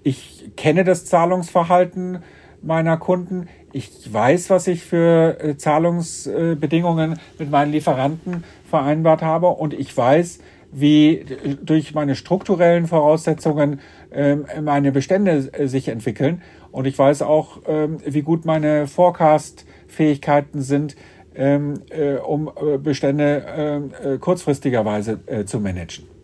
Ich 0.03 0.51
kenne 0.55 0.83
das 0.83 1.05
Zahlungsverhalten 1.05 2.19
meiner 2.61 2.97
Kunden. 2.97 3.47
Ich 3.71 4.11
weiß, 4.11 4.49
was 4.49 4.67
ich 4.67 4.83
für 4.83 5.37
äh, 5.39 5.57
Zahlungsbedingungen 5.57 7.19
mit 7.37 7.51
meinen 7.51 7.71
Lieferanten 7.71 8.43
vereinbart 8.69 9.21
habe 9.21 9.47
und 9.47 9.73
ich 9.73 9.95
weiß, 9.95 10.39
wie 10.71 11.25
durch 11.63 11.93
meine 11.93 12.15
strukturellen 12.15 12.85
Voraussetzungen 12.87 13.79
ähm, 14.11 14.45
meine 14.61 14.91
Bestände 14.91 15.49
äh, 15.53 15.67
sich 15.67 15.87
entwickeln. 15.87 16.41
Und 16.71 16.85
ich 16.85 16.99
weiß 16.99 17.21
auch, 17.21 17.61
ähm, 17.67 17.99
wie 18.05 18.21
gut 18.21 18.45
meine 18.45 18.87
Forecast-Fähigkeiten 18.87 20.61
sind, 20.61 20.95
ähm, 21.35 21.75
äh, 21.89 22.15
um 22.15 22.49
äh, 22.49 22.77
Bestände 22.77 23.89
äh, 24.03 24.17
kurzfristigerweise 24.17 25.19
äh, 25.27 25.45
zu 25.45 25.59
managen. 25.59 26.14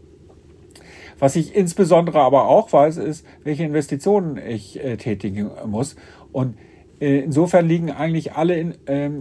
Was 1.21 1.36
ich 1.36 1.55
insbesondere 1.55 2.19
aber 2.19 2.47
auch 2.47 2.73
weiß, 2.73 2.97
ist, 2.97 3.27
welche 3.43 3.63
Investitionen 3.63 4.38
ich 4.38 4.84
äh, 4.84 4.97
tätigen 4.97 5.51
muss. 5.67 5.95
Und 6.31 6.57
äh, 6.99 7.19
insofern 7.19 7.67
liegen 7.67 7.91
eigentlich 7.91 8.34
alle 8.34 8.55
in, 8.55 8.73
ähm, 8.88 9.19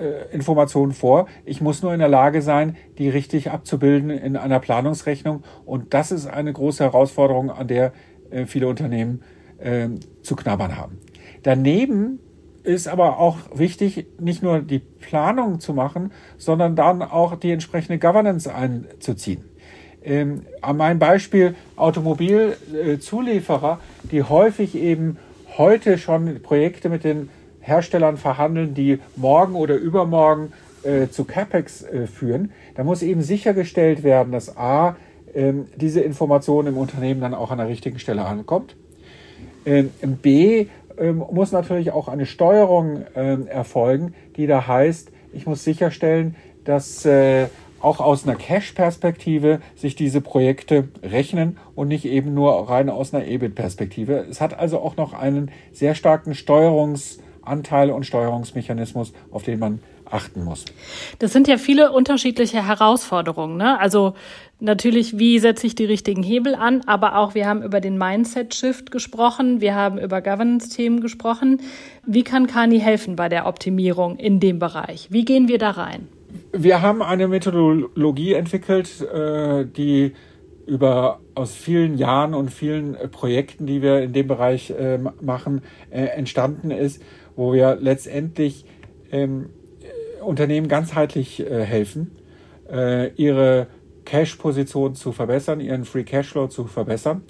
äh, 0.00 0.32
Informationen 0.32 0.92
vor. 0.92 1.26
Ich 1.44 1.60
muss 1.60 1.82
nur 1.82 1.92
in 1.92 1.98
der 1.98 2.08
Lage 2.08 2.40
sein, 2.40 2.76
die 2.98 3.08
richtig 3.08 3.50
abzubilden 3.50 4.10
in 4.10 4.36
einer 4.36 4.60
Planungsrechnung. 4.60 5.42
Und 5.66 5.92
das 5.92 6.12
ist 6.12 6.28
eine 6.28 6.52
große 6.52 6.84
Herausforderung, 6.84 7.50
an 7.50 7.66
der 7.66 7.92
äh, 8.30 8.46
viele 8.46 8.68
Unternehmen 8.68 9.22
äh, 9.58 9.88
zu 10.22 10.36
knabbern 10.36 10.76
haben. 10.76 10.98
Daneben 11.42 12.20
ist 12.62 12.86
aber 12.86 13.18
auch 13.18 13.38
wichtig, 13.52 14.06
nicht 14.20 14.44
nur 14.44 14.60
die 14.60 14.78
Planung 14.78 15.58
zu 15.58 15.74
machen, 15.74 16.12
sondern 16.38 16.76
dann 16.76 17.02
auch 17.02 17.34
die 17.34 17.50
entsprechende 17.50 17.98
Governance 17.98 18.54
einzuziehen. 18.54 19.44
Ähm, 20.04 20.42
an 20.60 20.76
meinem 20.76 20.98
Beispiel 20.98 21.54
Automobilzulieferer, 21.76 23.78
die 24.10 24.22
häufig 24.22 24.74
eben 24.74 25.16
heute 25.56 25.96
schon 25.98 26.42
Projekte 26.42 26.90
mit 26.90 27.04
den 27.04 27.30
Herstellern 27.60 28.18
verhandeln, 28.18 28.74
die 28.74 28.98
morgen 29.16 29.54
oder 29.54 29.76
übermorgen 29.76 30.52
äh, 30.82 31.08
zu 31.08 31.24
CapEx 31.24 31.82
äh, 31.82 32.06
führen, 32.06 32.52
da 32.74 32.84
muss 32.84 33.02
eben 33.02 33.22
sichergestellt 33.22 34.02
werden, 34.02 34.32
dass 34.32 34.54
A, 34.56 34.96
ähm, 35.34 35.68
diese 35.76 36.02
Information 36.02 36.66
im 36.66 36.76
Unternehmen 36.76 37.22
dann 37.22 37.32
auch 37.32 37.50
an 37.50 37.56
der 37.58 37.68
richtigen 37.68 37.98
Stelle 37.98 38.26
ankommt. 38.26 38.76
Ähm, 39.64 39.90
B, 40.02 40.66
ähm, 40.98 41.24
muss 41.32 41.52
natürlich 41.52 41.92
auch 41.92 42.08
eine 42.08 42.26
Steuerung 42.26 43.04
erfolgen, 43.14 44.12
die 44.36 44.46
da 44.46 44.66
heißt, 44.66 45.10
ich 45.32 45.46
muss 45.46 45.64
sicherstellen, 45.64 46.36
dass 46.64 47.04
äh, 47.04 47.48
auch 47.84 48.00
aus 48.00 48.26
einer 48.26 48.36
Cash-Perspektive 48.36 49.60
sich 49.76 49.94
diese 49.94 50.20
Projekte 50.20 50.88
rechnen 51.02 51.58
und 51.74 51.88
nicht 51.88 52.04
eben 52.06 52.34
nur 52.34 52.68
rein 52.68 52.88
aus 52.90 53.14
einer 53.14 53.26
EBIT-Perspektive. 53.26 54.26
Es 54.28 54.40
hat 54.40 54.58
also 54.58 54.80
auch 54.80 54.96
noch 54.96 55.12
einen 55.12 55.50
sehr 55.72 55.94
starken 55.94 56.34
Steuerungsanteil 56.34 57.90
und 57.90 58.06
Steuerungsmechanismus, 58.06 59.12
auf 59.30 59.42
den 59.42 59.58
man 59.58 59.80
achten 60.10 60.44
muss. 60.44 60.64
Das 61.18 61.32
sind 61.32 61.48
ja 61.48 61.56
viele 61.56 61.92
unterschiedliche 61.92 62.66
Herausforderungen. 62.66 63.56
Ne? 63.56 63.78
Also 63.78 64.14
natürlich, 64.60 65.18
wie 65.18 65.38
setze 65.38 65.66
ich 65.66 65.74
die 65.74 65.84
richtigen 65.84 66.22
Hebel 66.22 66.54
an, 66.54 66.82
aber 66.86 67.16
auch 67.16 67.34
wir 67.34 67.46
haben 67.46 67.62
über 67.62 67.80
den 67.80 67.98
Mindset-Shift 67.98 68.90
gesprochen, 68.90 69.60
wir 69.60 69.74
haben 69.74 69.98
über 69.98 70.20
Governance-Themen 70.20 71.00
gesprochen. 71.00 71.60
Wie 72.06 72.22
kann 72.22 72.46
Kani 72.46 72.80
helfen 72.80 73.16
bei 73.16 73.28
der 73.28 73.46
Optimierung 73.46 74.16
in 74.16 74.40
dem 74.40 74.58
Bereich? 74.58 75.08
Wie 75.10 75.24
gehen 75.24 75.48
wir 75.48 75.58
da 75.58 75.70
rein? 75.70 76.08
Wir 76.52 76.82
haben 76.82 77.02
eine 77.02 77.28
Methodologie 77.28 78.34
entwickelt, 78.34 79.00
äh, 79.00 79.64
die 79.66 80.12
über 80.66 81.20
aus 81.34 81.54
vielen 81.54 81.98
Jahren 81.98 82.34
und 82.34 82.50
vielen 82.50 82.94
äh, 82.94 83.08
Projekten, 83.08 83.66
die 83.66 83.82
wir 83.82 84.02
in 84.02 84.12
dem 84.12 84.26
Bereich 84.26 84.70
äh, 84.70 84.98
machen, 84.98 85.62
entstanden 85.90 86.70
ist, 86.70 87.02
wo 87.36 87.52
wir 87.52 87.76
letztendlich 87.76 88.64
ähm, 89.12 89.50
Unternehmen 90.22 90.68
ganzheitlich 90.68 91.40
äh, 91.40 91.64
helfen, 91.64 92.12
äh, 92.70 93.12
ihre 93.14 93.66
Cash-Position 94.04 94.94
zu 94.94 95.12
verbessern, 95.12 95.60
ihren 95.60 95.84
Free 95.84 96.04
Cashflow 96.04 96.48
zu 96.48 96.64
verbessern. 96.64 97.22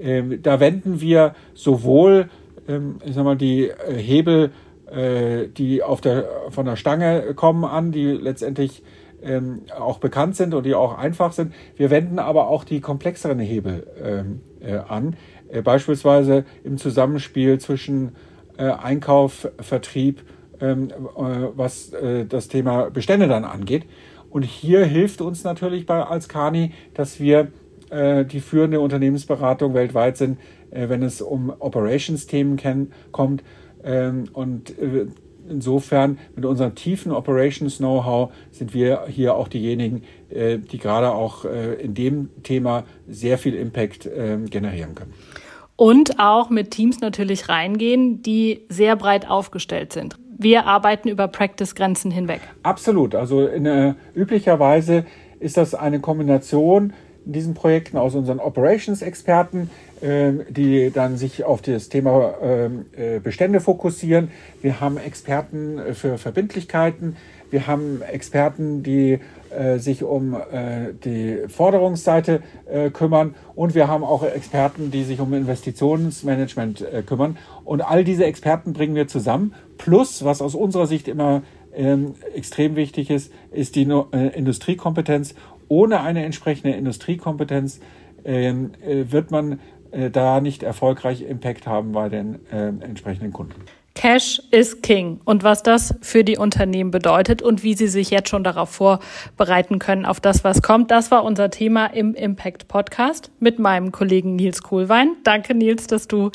Ähm, 0.00 0.42
da 0.42 0.60
wenden 0.60 1.00
wir 1.00 1.34
sowohl 1.54 2.28
ähm, 2.68 2.96
ich 3.04 3.14
sag 3.14 3.24
mal, 3.24 3.36
die 3.36 3.68
äh, 3.68 3.94
Hebel, 3.94 4.50
äh, 4.92 5.48
die 5.48 5.82
auf 5.82 6.00
der, 6.00 6.28
von 6.50 6.66
der 6.66 6.76
Stange 6.76 7.34
kommen, 7.34 7.64
an, 7.64 7.92
die 7.92 8.06
letztendlich 8.06 8.82
ähm, 9.22 9.62
auch 9.78 9.98
bekannt 9.98 10.36
sind 10.36 10.54
und 10.54 10.64
die 10.66 10.74
auch 10.74 10.98
einfach 10.98 11.32
sind. 11.32 11.54
Wir 11.76 11.90
wenden 11.90 12.18
aber 12.18 12.48
auch 12.48 12.64
die 12.64 12.80
komplexeren 12.80 13.38
Hebel 13.38 13.86
ähm, 14.02 14.40
äh, 14.60 14.76
an, 14.76 15.16
äh, 15.48 15.62
beispielsweise 15.62 16.44
im 16.64 16.76
Zusammenspiel 16.78 17.58
zwischen 17.58 18.16
äh, 18.58 18.64
Einkauf, 18.64 19.48
Vertrieb, 19.60 20.22
ähm, 20.60 20.88
äh, 20.90 20.94
was 21.56 21.92
äh, 21.92 22.26
das 22.26 22.48
Thema 22.48 22.90
Bestände 22.90 23.28
dann 23.28 23.44
angeht. 23.44 23.84
Und 24.30 24.44
hier 24.44 24.84
hilft 24.84 25.20
uns 25.20 25.44
natürlich 25.44 25.86
bei 25.86 26.02
als 26.02 26.28
Kani, 26.28 26.72
dass 26.94 27.20
wir 27.20 27.48
äh, 27.90 28.24
die 28.24 28.40
führende 28.40 28.80
Unternehmensberatung 28.80 29.74
weltweit 29.74 30.16
sind, 30.16 30.38
wenn 30.74 31.02
es 31.02 31.20
um 31.20 31.52
Operations-Themen 31.58 32.88
kommt. 33.10 33.42
Ähm, 33.84 34.24
und 34.32 34.78
äh, 34.78 35.06
insofern 35.48 36.18
mit 36.34 36.44
unserem 36.44 36.74
tiefen 36.74 37.12
Operations-Know-how 37.12 38.32
sind 38.50 38.74
wir 38.74 39.06
hier 39.08 39.34
auch 39.34 39.48
diejenigen, 39.48 40.02
äh, 40.30 40.58
die 40.58 40.78
gerade 40.78 41.12
auch 41.12 41.44
äh, 41.44 41.74
in 41.74 41.94
dem 41.94 42.30
Thema 42.42 42.84
sehr 43.08 43.38
viel 43.38 43.54
Impact 43.54 44.08
ähm, 44.14 44.46
generieren 44.46 44.94
können. 44.94 45.12
Und 45.76 46.18
auch 46.18 46.50
mit 46.50 46.70
Teams 46.70 47.00
natürlich 47.00 47.48
reingehen, 47.48 48.22
die 48.22 48.66
sehr 48.68 48.94
breit 48.94 49.28
aufgestellt 49.28 49.92
sind. 49.92 50.16
Wir 50.38 50.66
arbeiten 50.66 51.08
über 51.08 51.28
Practice-Grenzen 51.28 52.10
hinweg. 52.10 52.40
Absolut. 52.62 53.14
Also 53.14 53.46
in, 53.46 53.66
äh, 53.66 53.94
üblicherweise 54.14 55.04
ist 55.40 55.56
das 55.56 55.74
eine 55.74 56.00
Kombination 56.00 56.92
in 57.24 57.32
diesen 57.32 57.54
Projekten 57.54 57.96
aus 57.96 58.14
unseren 58.14 58.38
Operations-Experten, 58.38 59.62
äh, 59.62 59.91
die 60.02 60.90
dann 60.90 61.16
sich 61.16 61.44
auf 61.44 61.62
das 61.62 61.88
Thema 61.88 62.34
ähm, 62.42 62.86
äh, 62.96 63.20
Bestände 63.20 63.60
fokussieren. 63.60 64.32
Wir 64.60 64.80
haben 64.80 64.96
Experten 64.96 65.94
für 65.94 66.18
Verbindlichkeiten. 66.18 67.16
Wir 67.52 67.66
haben 67.66 68.00
Experten, 68.02 68.82
die 68.82 69.20
äh, 69.50 69.78
sich 69.78 70.02
um 70.02 70.34
äh, 70.34 70.94
die 71.04 71.46
Forderungsseite 71.48 72.42
äh, 72.64 72.88
kümmern. 72.88 73.34
Und 73.54 73.74
wir 73.74 73.88
haben 73.88 74.04
auch 74.04 74.24
Experten, 74.24 74.90
die 74.90 75.04
sich 75.04 75.20
um 75.20 75.34
Investitionsmanagement 75.34 76.80
äh, 76.80 77.02
kümmern. 77.02 77.36
Und 77.64 77.82
all 77.82 78.04
diese 78.04 78.24
Experten 78.24 78.72
bringen 78.72 78.94
wir 78.94 79.06
zusammen. 79.06 79.54
Plus, 79.76 80.24
was 80.24 80.40
aus 80.40 80.54
unserer 80.54 80.86
Sicht 80.86 81.08
immer 81.08 81.42
ähm, 81.74 82.14
extrem 82.34 82.74
wichtig 82.74 83.10
ist, 83.10 83.30
ist 83.50 83.76
die 83.76 83.82
Industriekompetenz 83.82 85.34
ohne 85.68 86.00
eine 86.00 86.24
entsprechende 86.24 86.76
Industriekompetenz 86.76 87.80
ähm, 88.24 88.72
äh, 88.86 89.10
wird 89.10 89.30
man 89.30 89.60
äh, 89.92 90.10
da 90.10 90.40
nicht 90.40 90.62
erfolgreich 90.62 91.22
Impact 91.22 91.66
haben 91.66 91.92
bei 91.92 92.08
den 92.08 92.40
äh, 92.50 92.68
entsprechenden 92.68 93.32
Kunden. 93.32 93.62
Cash 93.94 94.40
is 94.50 94.80
King 94.80 95.20
und 95.24 95.44
was 95.44 95.62
das 95.62 95.94
für 96.00 96.24
die 96.24 96.38
Unternehmen 96.38 96.90
bedeutet 96.90 97.42
und 97.42 97.62
wie 97.62 97.74
sie 97.74 97.88
sich 97.88 98.10
jetzt 98.10 98.30
schon 98.30 98.42
darauf 98.42 98.70
vorbereiten 98.70 99.78
können, 99.78 100.06
auf 100.06 100.18
das, 100.18 100.44
was 100.44 100.62
kommt. 100.62 100.90
Das 100.90 101.10
war 101.10 101.24
unser 101.24 101.50
Thema 101.50 101.86
im 101.86 102.14
Impact 102.14 102.68
Podcast 102.68 103.30
mit 103.38 103.58
meinem 103.58 103.92
Kollegen 103.92 104.34
Nils 104.36 104.62
Kohlwein. 104.62 105.16
Danke, 105.24 105.54
Nils, 105.54 105.86
dass 105.86 106.08
du 106.08 106.30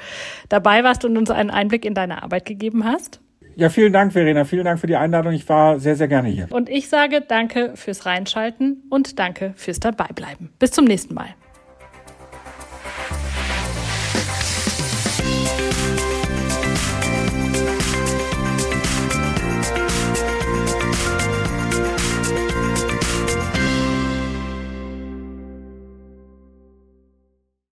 dabei 0.49 0.83
warst 0.83 1.03
und 1.03 1.17
uns 1.17 1.31
einen 1.31 1.49
Einblick 1.49 1.83
in 1.83 1.95
deine 1.95 2.21
Arbeit 2.21 2.45
gegeben 2.45 2.85
hast. 2.85 3.21
Ja, 3.55 3.69
vielen 3.69 3.91
Dank, 3.91 4.13
Verena. 4.13 4.45
Vielen 4.45 4.65
Dank 4.65 4.79
für 4.79 4.85
die 4.85 4.95
Einladung. 4.95 5.33
Ich 5.33 5.49
war 5.49 5.79
sehr, 5.79 5.95
sehr 5.95 6.07
gerne 6.07 6.29
hier. 6.29 6.47
Und 6.51 6.69
ich 6.69 6.89
sage 6.89 7.21
danke 7.27 7.71
fürs 7.73 8.05
Reinschalten 8.05 8.83
und 8.91 9.17
danke 9.17 9.53
fürs 9.55 9.79
Dabeibleiben. 9.79 10.51
Bis 10.59 10.71
zum 10.71 10.85
nächsten 10.85 11.15
Mal. 11.15 11.29